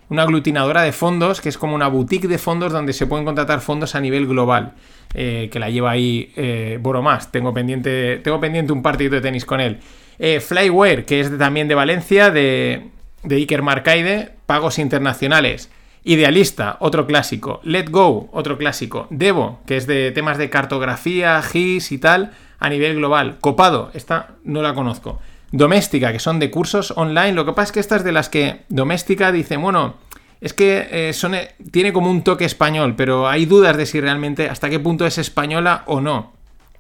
una 0.09 0.23
aglutinadora 0.23 0.81
de 0.81 0.91
fondos, 0.91 1.39
que 1.39 1.49
es 1.49 1.57
como 1.57 1.75
una 1.75 1.87
boutique 1.87 2.27
de 2.27 2.37
fondos 2.37 2.73
donde 2.73 2.93
se 2.93 3.05
pueden 3.05 3.25
contratar 3.25 3.61
fondos 3.61 3.95
a 3.95 4.01
nivel 4.01 4.27
global. 4.27 4.73
Eh, 5.13 5.49
que 5.51 5.59
la 5.59 5.69
lleva 5.69 5.91
ahí 5.91 6.31
eh, 6.35 6.77
Boromás. 6.81 7.31
Tengo 7.31 7.53
pendiente, 7.53 8.17
tengo 8.17 8.39
pendiente 8.39 8.73
un 8.73 8.83
partido 8.83 9.15
de 9.15 9.21
tenis 9.21 9.45
con 9.45 9.59
él. 9.59 9.79
Eh, 10.19 10.39
Flyware, 10.39 11.05
que 11.05 11.19
es 11.19 11.35
también 11.37 11.67
de 11.67 11.75
Valencia, 11.75 12.29
de, 12.31 12.87
de 13.23 13.35
Iker 13.35 13.61
Marcaide, 13.61 14.31
pagos 14.45 14.77
internacionales. 14.77 15.71
Idealista, 16.03 16.77
otro 16.79 17.05
clásico. 17.05 17.59
Let 17.63 17.89
Go, 17.89 18.29
otro 18.31 18.57
clásico. 18.57 19.07
Devo, 19.09 19.59
que 19.65 19.77
es 19.77 19.85
de 19.87 20.11
temas 20.11 20.37
de 20.37 20.49
cartografía, 20.49 21.41
GIS 21.41 21.91
y 21.91 21.97
tal, 21.97 22.31
a 22.59 22.69
nivel 22.69 22.95
global. 22.95 23.37
Copado, 23.39 23.91
esta 23.93 24.35
no 24.43 24.61
la 24.61 24.73
conozco. 24.73 25.19
Doméstica, 25.51 26.11
que 26.11 26.19
son 26.19 26.39
de 26.39 26.51
cursos 26.51 26.93
online. 26.95 27.33
Lo 27.33 27.45
que 27.45 27.53
pasa 27.53 27.65
es 27.65 27.71
que 27.71 27.79
esta 27.79 27.95
es 27.97 28.03
de 28.03 28.11
las 28.11 28.29
que 28.29 28.61
Doméstica 28.69 29.31
dice, 29.31 29.57
bueno, 29.57 29.95
es 30.41 30.53
que 30.53 30.87
eh, 30.91 31.13
son, 31.13 31.35
eh, 31.35 31.55
tiene 31.71 31.91
como 31.91 32.09
un 32.09 32.23
toque 32.23 32.45
español, 32.45 32.95
pero 32.95 33.27
hay 33.27 33.45
dudas 33.45 33.75
de 33.75 33.85
si 33.85 33.99
realmente 33.99 34.49
hasta 34.49 34.69
qué 34.69 34.79
punto 34.79 35.05
es 35.05 35.17
española 35.17 35.83
o 35.85 36.01
no. 36.01 36.33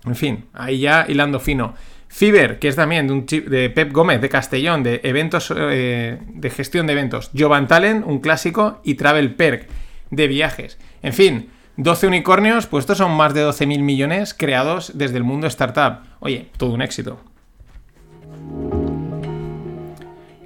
En 0.05 0.15
fin, 0.15 0.45
ahí 0.53 0.79
ya 0.79 1.05
hilando 1.07 1.39
fino. 1.39 1.73
Fiber, 2.09 2.57
que 2.57 2.67
es 2.67 2.75
también 2.75 3.25
de, 3.27 3.69
Pep 3.69 3.93
Gómez 3.93 4.19
de 4.19 4.29
Castellón, 4.29 4.81
de 4.83 4.99
eventos, 5.03 5.53
eh, 5.55 6.17
de 6.27 6.49
gestión 6.49 6.87
de 6.87 6.93
eventos. 6.93 7.29
Jovan 7.37 7.67
Talent, 7.67 8.05
un 8.05 8.19
clásico, 8.19 8.81
y 8.83 8.95
Travel 8.95 9.35
Perk, 9.35 9.67
de 10.09 10.27
viajes. 10.27 10.79
En 11.03 11.13
fin, 11.13 11.49
12 11.77 12.07
unicornios, 12.07 12.65
pues 12.65 12.83
estos 12.83 12.97
son 12.97 13.15
más 13.15 13.33
de 13.35 13.45
12.000 13.45 13.79
millones 13.81 14.33
creados 14.33 14.91
desde 14.95 15.17
el 15.17 15.23
mundo 15.23 15.47
startup. 15.47 15.99
Oye, 16.19 16.47
todo 16.57 16.73
un 16.73 16.81
éxito. 16.81 17.19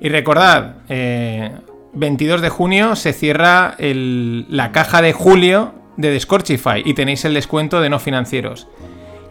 Y 0.01 0.09
recordad, 0.09 0.75
22 1.93 2.41
de 2.41 2.49
junio 2.49 2.97
se 2.97 3.13
cierra 3.13 3.77
la 3.79 4.73
caja 4.73 5.01
de 5.01 5.13
julio 5.13 5.73
de 5.95 6.11
Descorchify 6.11 6.81
y 6.83 6.93
tenéis 6.93 7.23
el 7.23 7.33
descuento 7.33 7.79
de 7.79 7.89
no 7.89 7.99
financieros. 7.99 8.67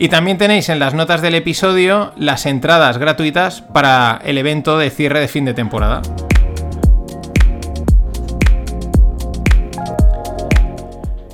Y 0.02 0.08
también 0.08 0.36
tenéis 0.36 0.68
en 0.68 0.80
las 0.80 0.94
notas 0.94 1.22
del 1.22 1.36
episodio 1.36 2.12
las 2.16 2.44
entradas 2.44 2.98
gratuitas 2.98 3.60
para 3.62 4.20
el 4.24 4.36
evento 4.36 4.76
de 4.76 4.90
cierre 4.90 5.20
de 5.20 5.28
fin 5.28 5.44
de 5.44 5.54
temporada. 5.54 6.02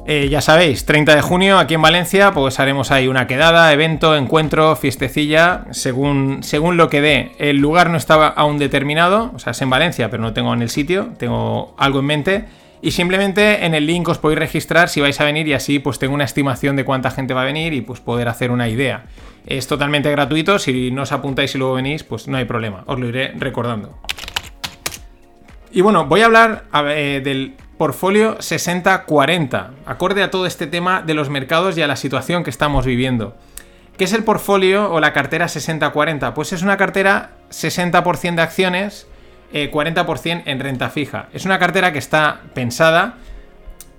Eh, 0.06 0.28
ya 0.28 0.42
sabéis, 0.42 0.84
30 0.84 1.14
de 1.14 1.22
junio 1.22 1.58
aquí 1.58 1.72
en 1.72 1.80
Valencia, 1.80 2.32
pues 2.32 2.60
haremos 2.60 2.90
ahí 2.90 3.08
una 3.08 3.26
quedada, 3.26 3.72
evento, 3.72 4.14
encuentro, 4.14 4.76
fiestecilla, 4.76 5.64
según, 5.70 6.42
según 6.42 6.76
lo 6.76 6.90
que 6.90 7.00
dé. 7.00 7.32
El 7.38 7.56
lugar 7.56 7.88
no 7.88 7.96
estaba 7.96 8.28
aún 8.28 8.58
determinado, 8.58 9.30
o 9.34 9.38
sea, 9.38 9.52
es 9.52 9.62
en 9.62 9.70
Valencia, 9.70 10.10
pero 10.10 10.22
no 10.22 10.34
tengo 10.34 10.52
en 10.52 10.60
el 10.60 10.68
sitio, 10.68 11.08
tengo 11.16 11.74
algo 11.78 12.00
en 12.00 12.04
mente. 12.04 12.44
Y 12.80 12.92
simplemente 12.92 13.66
en 13.66 13.74
el 13.74 13.86
link 13.86 14.06
os 14.08 14.18
podéis 14.18 14.38
registrar 14.38 14.88
si 14.88 15.00
vais 15.00 15.20
a 15.20 15.24
venir 15.24 15.48
y 15.48 15.52
así 15.52 15.80
pues 15.80 15.98
tengo 15.98 16.14
una 16.14 16.24
estimación 16.24 16.76
de 16.76 16.84
cuánta 16.84 17.10
gente 17.10 17.34
va 17.34 17.42
a 17.42 17.44
venir 17.44 17.72
y 17.72 17.80
pues 17.80 18.00
poder 18.00 18.28
hacer 18.28 18.50
una 18.52 18.68
idea. 18.68 19.06
Es 19.46 19.66
totalmente 19.66 20.10
gratuito, 20.10 20.58
si 20.58 20.90
no 20.92 21.02
os 21.02 21.10
apuntáis 21.10 21.54
y 21.54 21.58
luego 21.58 21.74
venís, 21.74 22.04
pues 22.04 22.28
no 22.28 22.36
hay 22.36 22.44
problema, 22.44 22.84
os 22.86 23.00
lo 23.00 23.08
iré 23.08 23.32
recordando. 23.36 23.98
Y 25.72 25.80
bueno, 25.80 26.06
voy 26.06 26.20
a 26.20 26.26
hablar 26.26 26.64
del 26.84 27.54
portfolio 27.76 28.38
60-40, 28.38 29.70
acorde 29.84 30.22
a 30.22 30.30
todo 30.30 30.46
este 30.46 30.68
tema 30.68 31.02
de 31.02 31.14
los 31.14 31.30
mercados 31.30 31.76
y 31.76 31.82
a 31.82 31.88
la 31.88 31.96
situación 31.96 32.44
que 32.44 32.50
estamos 32.50 32.86
viviendo. 32.86 33.36
¿Qué 33.96 34.04
es 34.04 34.12
el 34.12 34.22
portfolio 34.22 34.92
o 34.92 35.00
la 35.00 35.12
cartera 35.12 35.46
60-40? 35.46 36.32
Pues 36.32 36.52
es 36.52 36.62
una 36.62 36.76
cartera 36.76 37.32
60% 37.50 38.36
de 38.36 38.42
acciones, 38.42 39.07
40% 39.52 40.26
eh, 40.26 40.42
en 40.46 40.60
renta 40.60 40.90
fija. 40.90 41.28
Es 41.32 41.44
una 41.44 41.58
cartera 41.58 41.92
que 41.92 41.98
está 41.98 42.42
pensada, 42.54 43.16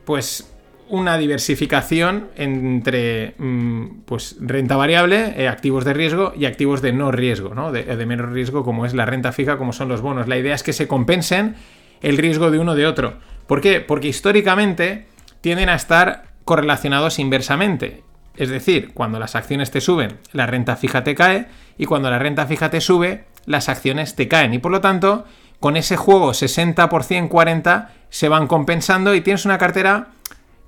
pues 0.06 0.54
una 0.90 1.18
diversificación 1.18 2.30
entre 2.36 3.36
mm, 3.38 4.02
pues, 4.06 4.38
renta 4.40 4.76
variable, 4.76 5.34
eh, 5.38 5.48
activos 5.48 5.86
de 5.86 5.94
riesgo 5.94 6.34
y 6.36 6.46
activos 6.46 6.82
de 6.82 6.94
no 6.94 7.12
riesgo, 7.12 7.54
¿no? 7.54 7.72
De, 7.72 7.84
de 7.84 8.06
menos 8.06 8.32
riesgo 8.32 8.64
como 8.64 8.86
es 8.86 8.94
la 8.94 9.06
renta 9.06 9.32
fija, 9.32 9.58
como 9.58 9.72
son 9.72 9.88
los 9.88 10.02
bonos. 10.02 10.28
La 10.28 10.38
idea 10.38 10.56
es 10.56 10.64
que 10.64 10.74
se 10.74 10.88
compensen 10.88 11.56
el 12.02 12.18
riesgo 12.18 12.50
de 12.50 12.60
uno 12.60 12.76
de 12.76 12.88
otro. 12.88 13.20
¿Por 13.46 13.62
qué? 13.62 13.82
Porque 13.82 14.08
históricamente 14.08 15.06
tienden 15.42 15.70
a 15.70 15.76
estar 15.76 16.26
correlacionados 16.44 17.20
inversamente. 17.20 18.04
Es 18.36 18.50
decir, 18.50 18.94
cuando 18.94 19.20
las 19.20 19.36
acciones 19.36 19.70
te 19.70 19.82
suben, 19.82 20.18
la 20.32 20.48
renta 20.48 20.76
fija 20.76 21.04
te 21.04 21.14
cae 21.14 21.48
y 21.78 21.86
cuando 21.86 22.10
la 22.10 22.20
renta 22.20 22.46
fija 22.46 22.70
te 22.70 22.82
sube, 22.82 23.26
las 23.46 23.70
acciones 23.70 24.16
te 24.16 24.28
caen. 24.28 24.54
Y 24.54 24.60
por 24.60 24.72
lo 24.72 24.82
tanto, 24.82 25.26
con 25.60 25.76
ese 25.76 25.98
juego 25.98 26.32
60% 26.32 27.28
40 27.28 27.92
se 28.10 28.30
van 28.30 28.48
compensando 28.48 29.14
y 29.14 29.22
tienes 29.22 29.46
una 29.46 29.58
cartera 29.58 30.08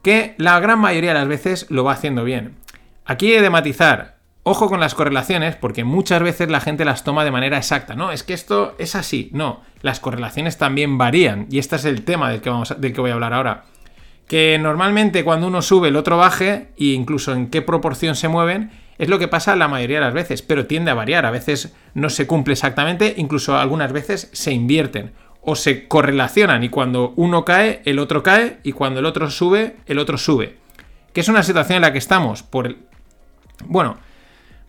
que 0.01 0.35
la 0.37 0.59
gran 0.59 0.79
mayoría 0.79 1.13
de 1.13 1.19
las 1.19 1.27
veces 1.27 1.67
lo 1.69 1.83
va 1.83 1.93
haciendo 1.93 2.23
bien. 2.23 2.55
Aquí 3.05 3.33
he 3.33 3.41
de 3.41 3.49
matizar, 3.49 4.17
ojo 4.43 4.69
con 4.69 4.79
las 4.79 4.95
correlaciones, 4.95 5.55
porque 5.55 5.83
muchas 5.83 6.21
veces 6.21 6.49
la 6.49 6.61
gente 6.61 6.85
las 6.85 7.03
toma 7.03 7.23
de 7.23 7.31
manera 7.31 7.57
exacta. 7.57 7.95
No, 7.95 8.11
es 8.11 8.23
que 8.23 8.33
esto 8.33 8.75
es 8.79 8.95
así. 8.95 9.29
No, 9.33 9.61
las 9.81 9.99
correlaciones 9.99 10.57
también 10.57 10.97
varían. 10.97 11.47
Y 11.49 11.59
este 11.59 11.75
es 11.75 11.85
el 11.85 12.03
tema 12.03 12.29
del 12.29 12.41
que, 12.41 12.49
vamos 12.49 12.75
del 12.79 12.93
que 12.93 13.01
voy 13.01 13.11
a 13.11 13.15
hablar 13.15 13.33
ahora. 13.33 13.63
Que 14.27 14.57
normalmente 14.59 15.23
cuando 15.23 15.47
uno 15.47 15.61
sube, 15.61 15.89
el 15.89 15.95
otro 15.95 16.17
baje, 16.17 16.69
e 16.77 16.85
incluso 16.85 17.33
en 17.33 17.49
qué 17.49 17.61
proporción 17.61 18.15
se 18.15 18.27
mueven, 18.27 18.71
es 18.97 19.09
lo 19.09 19.19
que 19.19 19.27
pasa 19.27 19.55
la 19.55 19.67
mayoría 19.67 19.99
de 19.99 20.05
las 20.05 20.13
veces, 20.13 20.41
pero 20.41 20.67
tiende 20.67 20.91
a 20.91 20.95
variar. 20.95 21.25
A 21.25 21.31
veces 21.31 21.73
no 21.93 22.09
se 22.09 22.27
cumple 22.27 22.53
exactamente, 22.53 23.13
incluso 23.17 23.57
algunas 23.57 23.91
veces 23.91 24.29
se 24.31 24.51
invierten 24.51 25.13
o 25.41 25.55
se 25.55 25.87
correlacionan 25.87 26.63
y 26.63 26.69
cuando 26.69 27.13
uno 27.15 27.43
cae, 27.45 27.81
el 27.85 27.99
otro 27.99 28.21
cae 28.23 28.59
y 28.63 28.73
cuando 28.73 28.99
el 28.99 29.05
otro 29.05 29.29
sube, 29.29 29.77
el 29.87 29.99
otro 29.99 30.17
sube. 30.17 30.57
Que 31.13 31.21
es 31.21 31.27
una 31.27 31.43
situación 31.43 31.77
en 31.77 31.81
la 31.81 31.91
que 31.91 31.97
estamos 31.97 32.43
por. 32.43 32.75
Bueno, 33.65 33.97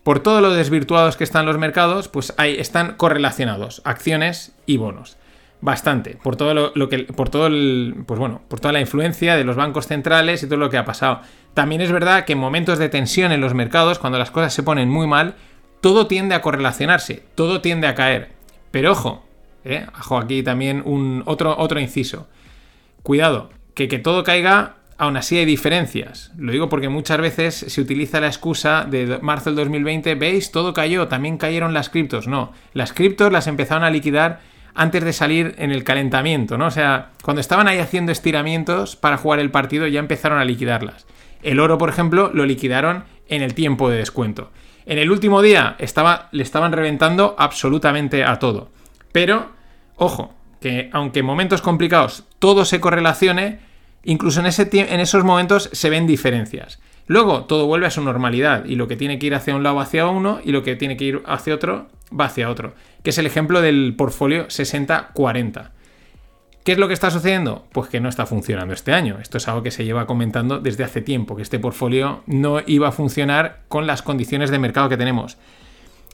por 0.03 0.19
todo 0.19 0.41
lo 0.41 0.51
desvirtuados 0.51 1.15
que 1.15 1.23
están 1.23 1.45
los 1.45 1.57
mercados, 1.57 2.07
pues 2.07 2.33
ahí 2.37 2.55
están 2.59 2.95
correlacionados 2.95 3.81
acciones 3.85 4.53
y 4.65 4.77
bonos. 4.77 5.17
Bastante, 5.63 6.17
por 6.21 6.35
todo 6.35 6.73
lo, 6.75 6.89
que 6.89 7.05
por 7.05 7.29
todo 7.29 7.47
el, 7.47 8.03
pues 8.05 8.19
bueno, 8.19 8.41
por 8.49 8.59
toda 8.59 8.73
la 8.73 8.81
influencia 8.81 9.37
de 9.37 9.45
los 9.45 9.55
bancos 9.55 9.87
centrales 9.87 10.43
y 10.43 10.47
todo 10.47 10.57
lo 10.57 10.69
que 10.69 10.77
ha 10.77 10.83
pasado. 10.83 11.21
También 11.53 11.79
es 11.79 11.89
verdad 11.89 12.25
que 12.25 12.33
en 12.33 12.39
momentos 12.39 12.79
de 12.79 12.89
tensión 12.89 13.31
en 13.31 13.39
los 13.39 13.53
mercados, 13.53 13.97
cuando 13.97 14.19
las 14.19 14.29
cosas 14.29 14.53
se 14.53 14.61
ponen 14.61 14.89
muy 14.89 15.07
mal, 15.07 15.35
todo 15.79 16.07
tiende 16.07 16.35
a 16.35 16.41
correlacionarse, 16.41 17.23
todo 17.35 17.61
tiende 17.61 17.87
a 17.87 17.95
caer. 17.95 18.33
Pero 18.71 18.91
ojo, 18.91 19.25
eh, 19.63 19.87
ojo 19.97 20.17
aquí 20.17 20.43
también 20.43 20.81
un 20.83 21.23
otro 21.27 21.57
otro 21.57 21.79
inciso. 21.79 22.27
Cuidado, 23.01 23.49
que 23.73 23.87
que 23.87 23.99
todo 23.99 24.25
caiga 24.25 24.75
Aún 24.97 25.17
así 25.17 25.37
hay 25.37 25.45
diferencias. 25.45 26.31
Lo 26.37 26.51
digo 26.51 26.69
porque 26.69 26.87
muchas 26.87 27.19
veces 27.19 27.55
se 27.55 27.81
utiliza 27.81 28.21
la 28.21 28.27
excusa 28.27 28.85
de 28.89 29.17
marzo 29.21 29.49
del 29.49 29.55
2020, 29.55 30.15
veis, 30.15 30.51
todo 30.51 30.73
cayó, 30.73 31.07
también 31.07 31.37
cayeron 31.37 31.73
las 31.73 31.89
criptos. 31.89 32.27
No, 32.27 32.51
las 32.73 32.93
criptos 32.93 33.31
las 33.31 33.47
empezaron 33.47 33.83
a 33.83 33.89
liquidar 33.89 34.41
antes 34.75 35.03
de 35.03 35.13
salir 35.13 35.55
en 35.57 35.71
el 35.71 35.83
calentamiento, 35.83 36.57
¿no? 36.57 36.67
O 36.67 36.71
sea, 36.71 37.11
cuando 37.21 37.41
estaban 37.41 37.67
ahí 37.67 37.79
haciendo 37.79 38.11
estiramientos 38.11 38.95
para 38.95 39.17
jugar 39.17 39.39
el 39.39 39.51
partido 39.51 39.87
ya 39.87 39.99
empezaron 39.99 40.39
a 40.39 40.45
liquidarlas. 40.45 41.05
El 41.41 41.59
oro, 41.59 41.77
por 41.77 41.89
ejemplo, 41.89 42.31
lo 42.33 42.45
liquidaron 42.45 43.03
en 43.27 43.41
el 43.41 43.53
tiempo 43.53 43.89
de 43.89 43.97
descuento. 43.97 44.51
En 44.85 44.97
el 44.97 45.11
último 45.11 45.41
día 45.41 45.75
estaba, 45.79 46.29
le 46.31 46.43
estaban 46.43 46.71
reventando 46.71 47.35
absolutamente 47.37 48.23
a 48.23 48.39
todo. 48.39 48.69
Pero, 49.11 49.51
ojo, 49.95 50.33
que 50.59 50.89
aunque 50.91 51.19
en 51.19 51.25
momentos 51.25 51.61
complicados 51.61 52.23
todo 52.39 52.65
se 52.65 52.79
correlacione, 52.79 53.59
Incluso 54.03 54.41
en, 54.41 54.47
ese 54.47 54.69
en 54.71 54.99
esos 54.99 55.23
momentos 55.23 55.69
se 55.71 55.89
ven 55.89 56.05
diferencias. 56.05 56.79
Luego 57.07 57.45
todo 57.45 57.65
vuelve 57.67 57.87
a 57.87 57.91
su 57.91 58.01
normalidad 58.01 58.65
y 58.65 58.75
lo 58.75 58.87
que 58.87 58.95
tiene 58.95 59.19
que 59.19 59.27
ir 59.27 59.35
hacia 59.35 59.55
un 59.55 59.63
lado 59.63 59.79
hacia 59.79 60.07
uno 60.07 60.39
y 60.43 60.51
lo 60.51 60.63
que 60.63 60.75
tiene 60.75 60.97
que 60.97 61.05
ir 61.05 61.23
hacia 61.25 61.55
otro 61.55 61.87
va 62.17 62.25
hacia 62.25 62.49
otro, 62.49 62.73
que 63.03 63.09
es 63.09 63.17
el 63.17 63.25
ejemplo 63.25 63.61
del 63.61 63.95
portfolio 63.97 64.47
60-40. 64.47 65.71
¿Qué 66.63 66.71
es 66.71 66.77
lo 66.77 66.87
que 66.87 66.93
está 66.93 67.11
sucediendo? 67.11 67.65
Pues 67.73 67.89
que 67.89 67.99
no 67.99 68.07
está 68.07 68.25
funcionando 68.25 68.73
este 68.73 68.93
año. 68.93 69.17
Esto 69.21 69.37
es 69.37 69.47
algo 69.49 69.63
que 69.63 69.71
se 69.71 69.83
lleva 69.83 70.05
comentando 70.05 70.59
desde 70.59 70.85
hace 70.85 71.01
tiempo, 71.01 71.35
que 71.35 71.41
este 71.41 71.59
portfolio 71.59 72.23
no 72.25 72.61
iba 72.65 72.87
a 72.87 72.91
funcionar 72.93 73.63
con 73.67 73.85
las 73.85 74.01
condiciones 74.01 74.49
de 74.49 74.59
mercado 74.59 74.87
que 74.87 74.95
tenemos. 74.95 75.37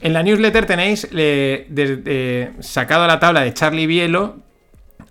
En 0.02 0.14
la 0.14 0.24
newsletter 0.24 0.66
tenéis 0.66 1.08
eh, 1.12 2.52
sacado 2.62 3.04
a 3.04 3.08
la 3.08 3.20
tabla 3.20 3.42
de 3.42 3.54
Charlie 3.54 3.86
Bielo 3.86 4.38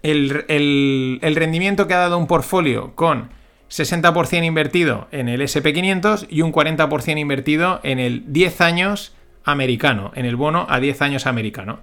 el, 0.02 0.44
el, 0.49 1.37
rendimiento 1.37 1.87
que 1.87 1.94
ha 1.94 1.99
dado 1.99 2.18
un 2.18 2.26
portfolio 2.26 2.92
con 2.94 3.30
60% 3.70 4.44
invertido 4.44 5.08
en 5.10 5.28
el 5.28 5.40
SP500 5.40 6.26
y 6.30 6.42
un 6.42 6.52
40% 6.52 7.18
invertido 7.18 7.80
en 7.82 7.98
el 7.98 8.32
10 8.32 8.60
años 8.60 9.14
americano, 9.44 10.12
en 10.14 10.26
el 10.26 10.37
bono 10.37 10.66
a 10.68 10.80
10 10.80 11.02
años 11.02 11.26
americano. 11.26 11.80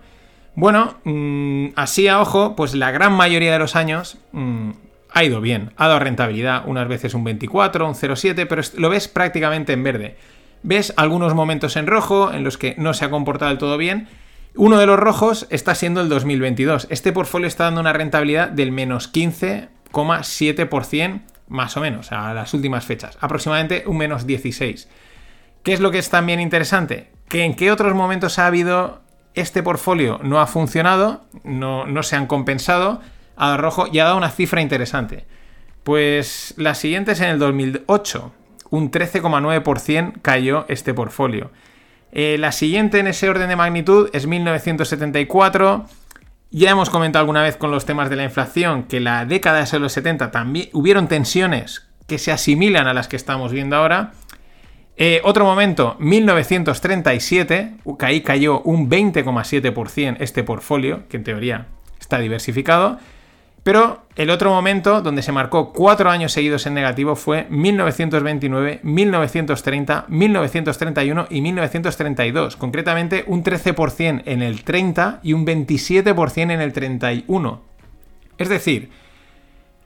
Bueno, 0.56 0.96
mm, 1.04 1.68
así 1.76 2.08
a 2.08 2.22
ojo, 2.22 2.56
pues 2.56 2.74
la 2.76 2.92
gran 2.92 3.14
mayoría 3.14 3.52
de 3.52 3.60
los 3.60 3.76
años 3.76 4.18
mm, 4.32 4.72
ha 5.12 5.24
ido 5.24 5.42
bien. 5.42 5.72
Ha 5.78 5.88
dado 5.88 6.00
rentabilidad, 6.00 6.64
unas 6.66 6.88
veces 6.88 7.14
un 7.14 7.24
24, 7.24 7.88
un 7.88 7.94
0,7, 7.94 8.48
pero 8.48 8.62
lo 8.78 8.90
ves 8.90 9.08
prácticamente 9.08 9.74
en 9.74 9.84
verde. 9.84 10.18
Ves 10.64 10.94
algunos 10.98 11.36
momentos 11.36 11.76
en 11.76 11.88
rojo 11.88 12.34
en 12.34 12.44
los 12.44 12.58
que 12.58 12.76
no 12.78 12.94
se 12.94 13.06
ha 13.06 13.10
comportado 13.10 13.50
del 13.50 13.58
todo 13.58 13.78
bien. 13.78 14.08
Uno 14.56 14.78
de 14.78 14.86
los 14.86 14.98
rojos 14.98 15.48
está 15.50 15.76
siendo 15.76 16.02
el 16.02 16.10
2022. 16.10 16.88
Este 16.90 17.12
portfolio 17.12 17.48
está 17.48 17.66
dando 17.66 17.82
una 17.82 17.94
rentabilidad 17.94 18.50
del 18.50 18.72
menos 18.72 19.14
15,7% 19.14 21.22
más 21.48 21.78
o 21.78 21.82
menos 21.82 22.12
a 22.12 22.34
las 22.34 22.54
últimas 22.54 22.86
fechas. 22.86 23.18
Aproximadamente 23.22 23.84
un 23.86 23.98
menos 23.98 24.26
16. 24.26 24.90
¿Qué 25.64 25.74
es 25.74 25.80
lo 25.80 25.92
que 25.92 26.00
es 26.00 26.10
también 26.10 26.40
interesante? 26.40 27.12
Que 27.28 27.44
en 27.44 27.56
qué 27.56 27.72
otros 27.72 27.94
momentos 27.96 28.40
ha 28.40 28.48
habido 28.48 29.02
este 29.36 29.62
portfolio 29.64 30.20
no 30.24 30.40
ha 30.40 30.48
funcionado, 30.48 31.26
no, 31.44 31.86
no 31.86 32.04
se 32.04 32.16
han 32.16 32.26
compensado, 32.26 33.02
a 33.36 33.58
rojo 33.58 33.88
y 33.92 34.00
ha 34.00 34.06
dado 34.06 34.18
una 34.18 34.32
cifra 34.32 34.62
interesante. 34.62 35.26
Pues 35.84 36.54
la 36.58 36.74
siguiente 36.74 37.12
es 37.12 37.22
en 37.22 37.30
el 37.30 37.40
2008, 37.40 38.34
un 38.72 38.92
13,9% 38.92 40.22
cayó 40.22 40.66
este 40.68 40.94
portfolio. 40.94 41.52
Eh, 42.12 42.38
la 42.40 42.52
siguiente 42.54 43.00
en 43.00 43.08
ese 43.08 43.30
orden 43.30 43.50
de 43.50 43.56
magnitud 43.56 44.10
es 44.14 44.26
1974. 44.26 45.86
Ya 46.52 46.70
hemos 46.70 46.90
comentado 46.90 47.22
alguna 47.22 47.44
vez 47.44 47.58
con 47.58 47.72
los 47.72 47.86
temas 47.86 48.10
de 48.10 48.16
la 48.16 48.24
inflación 48.24 48.84
que 48.84 49.00
la 49.00 49.26
década 49.26 49.64
de 49.64 49.80
los 49.80 49.92
70 49.94 50.32
también 50.32 50.70
hubieron 50.74 51.08
tensiones 51.08 51.88
que 52.08 52.18
se 52.18 52.32
asimilan 52.32 52.88
a 52.88 52.94
las 52.94 53.08
que 53.08 53.16
estamos 53.16 53.52
viendo 53.52 53.76
ahora. 53.76 54.14
Eh, 54.98 55.20
otro 55.24 55.44
momento, 55.44 55.98
1937, 56.00 57.74
ahí 58.00 58.22
cayó 58.22 58.62
un 58.62 58.90
20,7% 58.90 60.18
este 60.20 60.44
portfolio, 60.44 61.04
que 61.10 61.18
en 61.18 61.24
teoría 61.24 61.68
está 62.00 62.20
diversificado. 62.20 63.00
Pero 63.66 64.04
el 64.16 64.30
otro 64.30 64.52
momento 64.52 65.02
donde 65.02 65.24
se 65.24 65.32
marcó 65.32 65.74
cuatro 65.74 66.12
años 66.12 66.32
seguidos 66.32 66.68
en 66.68 66.76
negativo 66.76 67.16
fue 67.16 67.48
1929, 67.50 68.82
1930, 68.84 70.06
1931 70.08 71.26
y 71.32 71.42
1932. 71.42 72.58
Concretamente 72.58 73.24
un 73.26 73.44
13% 73.44 74.22
en 74.28 74.44
el 74.44 74.64
30 74.64 75.22
y 75.24 75.34
un 75.34 75.48
27% 75.48 76.52
en 76.52 76.62
el 76.62 76.74
31. 76.74 77.62
Es 78.38 78.50
decir, 78.50 78.92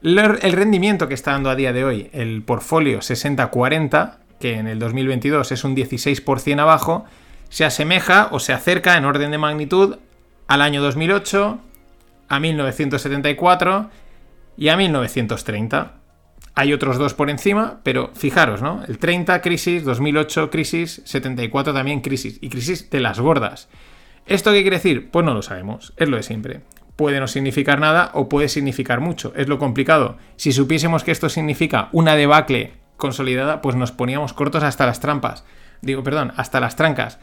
el 0.02 0.52
rendimiento 0.52 1.08
que 1.08 1.14
está 1.14 1.32
dando 1.32 1.48
a 1.48 1.56
día 1.56 1.72
de 1.72 1.82
hoy 1.82 2.10
el 2.12 2.42
portfolio 2.42 2.98
60-40 2.98 4.16
que 4.40 4.58
en 4.58 4.66
el 4.66 4.78
2022 4.78 5.52
es 5.52 5.64
un 5.64 5.74
16% 5.74 6.60
abajo, 6.60 7.06
se 7.48 7.64
asemeja 7.64 8.28
o 8.30 8.40
se 8.40 8.52
acerca 8.52 8.98
en 8.98 9.06
orden 9.06 9.30
de 9.30 9.38
magnitud 9.38 9.96
al 10.48 10.60
año 10.60 10.82
2008, 10.82 11.60
a 12.30 12.40
1974 12.40 13.90
y 14.56 14.68
a 14.68 14.76
1930. 14.76 15.94
Hay 16.54 16.72
otros 16.72 16.96
dos 16.96 17.12
por 17.12 17.28
encima, 17.28 17.80
pero 17.82 18.10
fijaros, 18.14 18.62
¿no? 18.62 18.82
El 18.88 18.98
30 18.98 19.42
crisis, 19.42 19.84
2008 19.84 20.48
crisis, 20.48 21.02
74 21.04 21.74
también 21.74 22.00
crisis, 22.00 22.38
y 22.40 22.48
crisis 22.48 22.88
de 22.88 23.00
las 23.00 23.20
gordas. 23.20 23.68
¿Esto 24.26 24.52
qué 24.52 24.62
quiere 24.62 24.76
decir? 24.76 25.10
Pues 25.10 25.26
no 25.26 25.34
lo 25.34 25.42
sabemos, 25.42 25.92
es 25.96 26.08
lo 26.08 26.16
de 26.16 26.22
siempre. 26.22 26.60
Puede 26.94 27.18
no 27.18 27.26
significar 27.26 27.80
nada 27.80 28.10
o 28.14 28.28
puede 28.28 28.48
significar 28.48 29.00
mucho, 29.00 29.32
es 29.36 29.48
lo 29.48 29.58
complicado. 29.58 30.16
Si 30.36 30.52
supiésemos 30.52 31.02
que 31.02 31.12
esto 31.12 31.28
significa 31.28 31.88
una 31.92 32.14
debacle 32.14 32.74
consolidada, 32.96 33.60
pues 33.60 33.74
nos 33.74 33.90
poníamos 33.90 34.34
cortos 34.34 34.62
hasta 34.62 34.86
las 34.86 35.00
trampas. 35.00 35.44
Digo, 35.82 36.04
perdón, 36.04 36.32
hasta 36.36 36.60
las 36.60 36.76
trancas. 36.76 37.18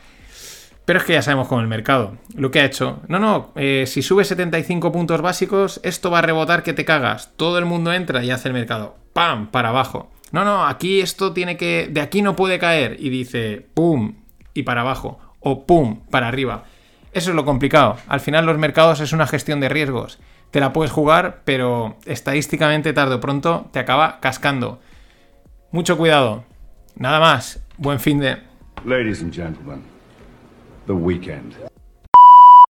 Pero 0.88 1.00
es 1.00 1.06
que 1.06 1.12
ya 1.12 1.21
sabemos 1.21 1.50
con 1.50 1.60
el 1.60 1.67
mercado. 1.67 2.15
Lo 2.34 2.50
que 2.50 2.62
ha 2.62 2.65
hecho. 2.65 3.02
No, 3.10 3.19
no, 3.19 3.52
eh, 3.58 3.84
si 3.88 4.02
sube 4.02 4.23
75 4.23 4.89
puntos 4.93 5.21
básicos, 5.21 5.82
esto 5.84 6.10
va 6.10 6.19
a 6.19 6.21
rebotar 6.21 6.63
que 6.63 6.71
te 6.71 6.86
cagas. 6.86 7.34
Todo 7.36 7.58
el 7.58 7.65
mundo 7.65 7.91
entra 7.91 8.23
y 8.23 8.32
hace 8.32 8.47
el 8.47 8.54
mercado. 8.54 8.95
¡Pam! 9.12 9.52
Para 9.52 9.67
abajo. 9.67 10.10
No, 10.32 10.45
no, 10.45 10.65
aquí 10.65 11.02
esto 11.02 11.34
tiene 11.34 11.58
que. 11.58 11.89
De 11.91 12.00
aquí 12.00 12.21
no 12.21 12.38
puede 12.38 12.58
caer. 12.58 12.95
Y 13.02 13.10
dice 13.10 13.65
¡pum! 13.73 14.13
Y 14.54 14.63
para 14.63 14.80
abajo. 14.80 15.19
O 15.41 15.65
¡pum! 15.65 16.04
Para 16.10 16.30
arriba. 16.30 16.63
Eso 17.12 17.32
es 17.32 17.36
lo 17.36 17.43
complicado. 17.43 17.97
Al 18.08 18.21
final, 18.21 18.45
los 18.45 18.58
mercados 18.58 19.02
es 19.02 19.12
una 19.12 19.28
gestión 19.28 19.60
de 19.60 19.67
riesgos. 19.67 20.19
Te 20.52 20.62
la 20.62 20.71
puedes 20.71 20.93
jugar, 20.93 21.41
pero 21.43 21.97
estadísticamente 22.06 22.93
tarde 22.93 23.15
o 23.15 23.19
pronto 23.19 23.67
te 23.73 23.80
acaba 23.80 24.21
cascando. 24.21 24.80
Mucho 25.71 25.97
cuidado. 25.97 26.45
Nada 26.95 27.19
más. 27.19 27.62
Buen 27.78 28.00
fin 28.00 28.19
de. 28.19 28.38
Ladies 28.86 29.21
and 29.21 29.34
gentlemen, 29.34 29.84
the 30.88 30.95
weekend. 30.95 31.54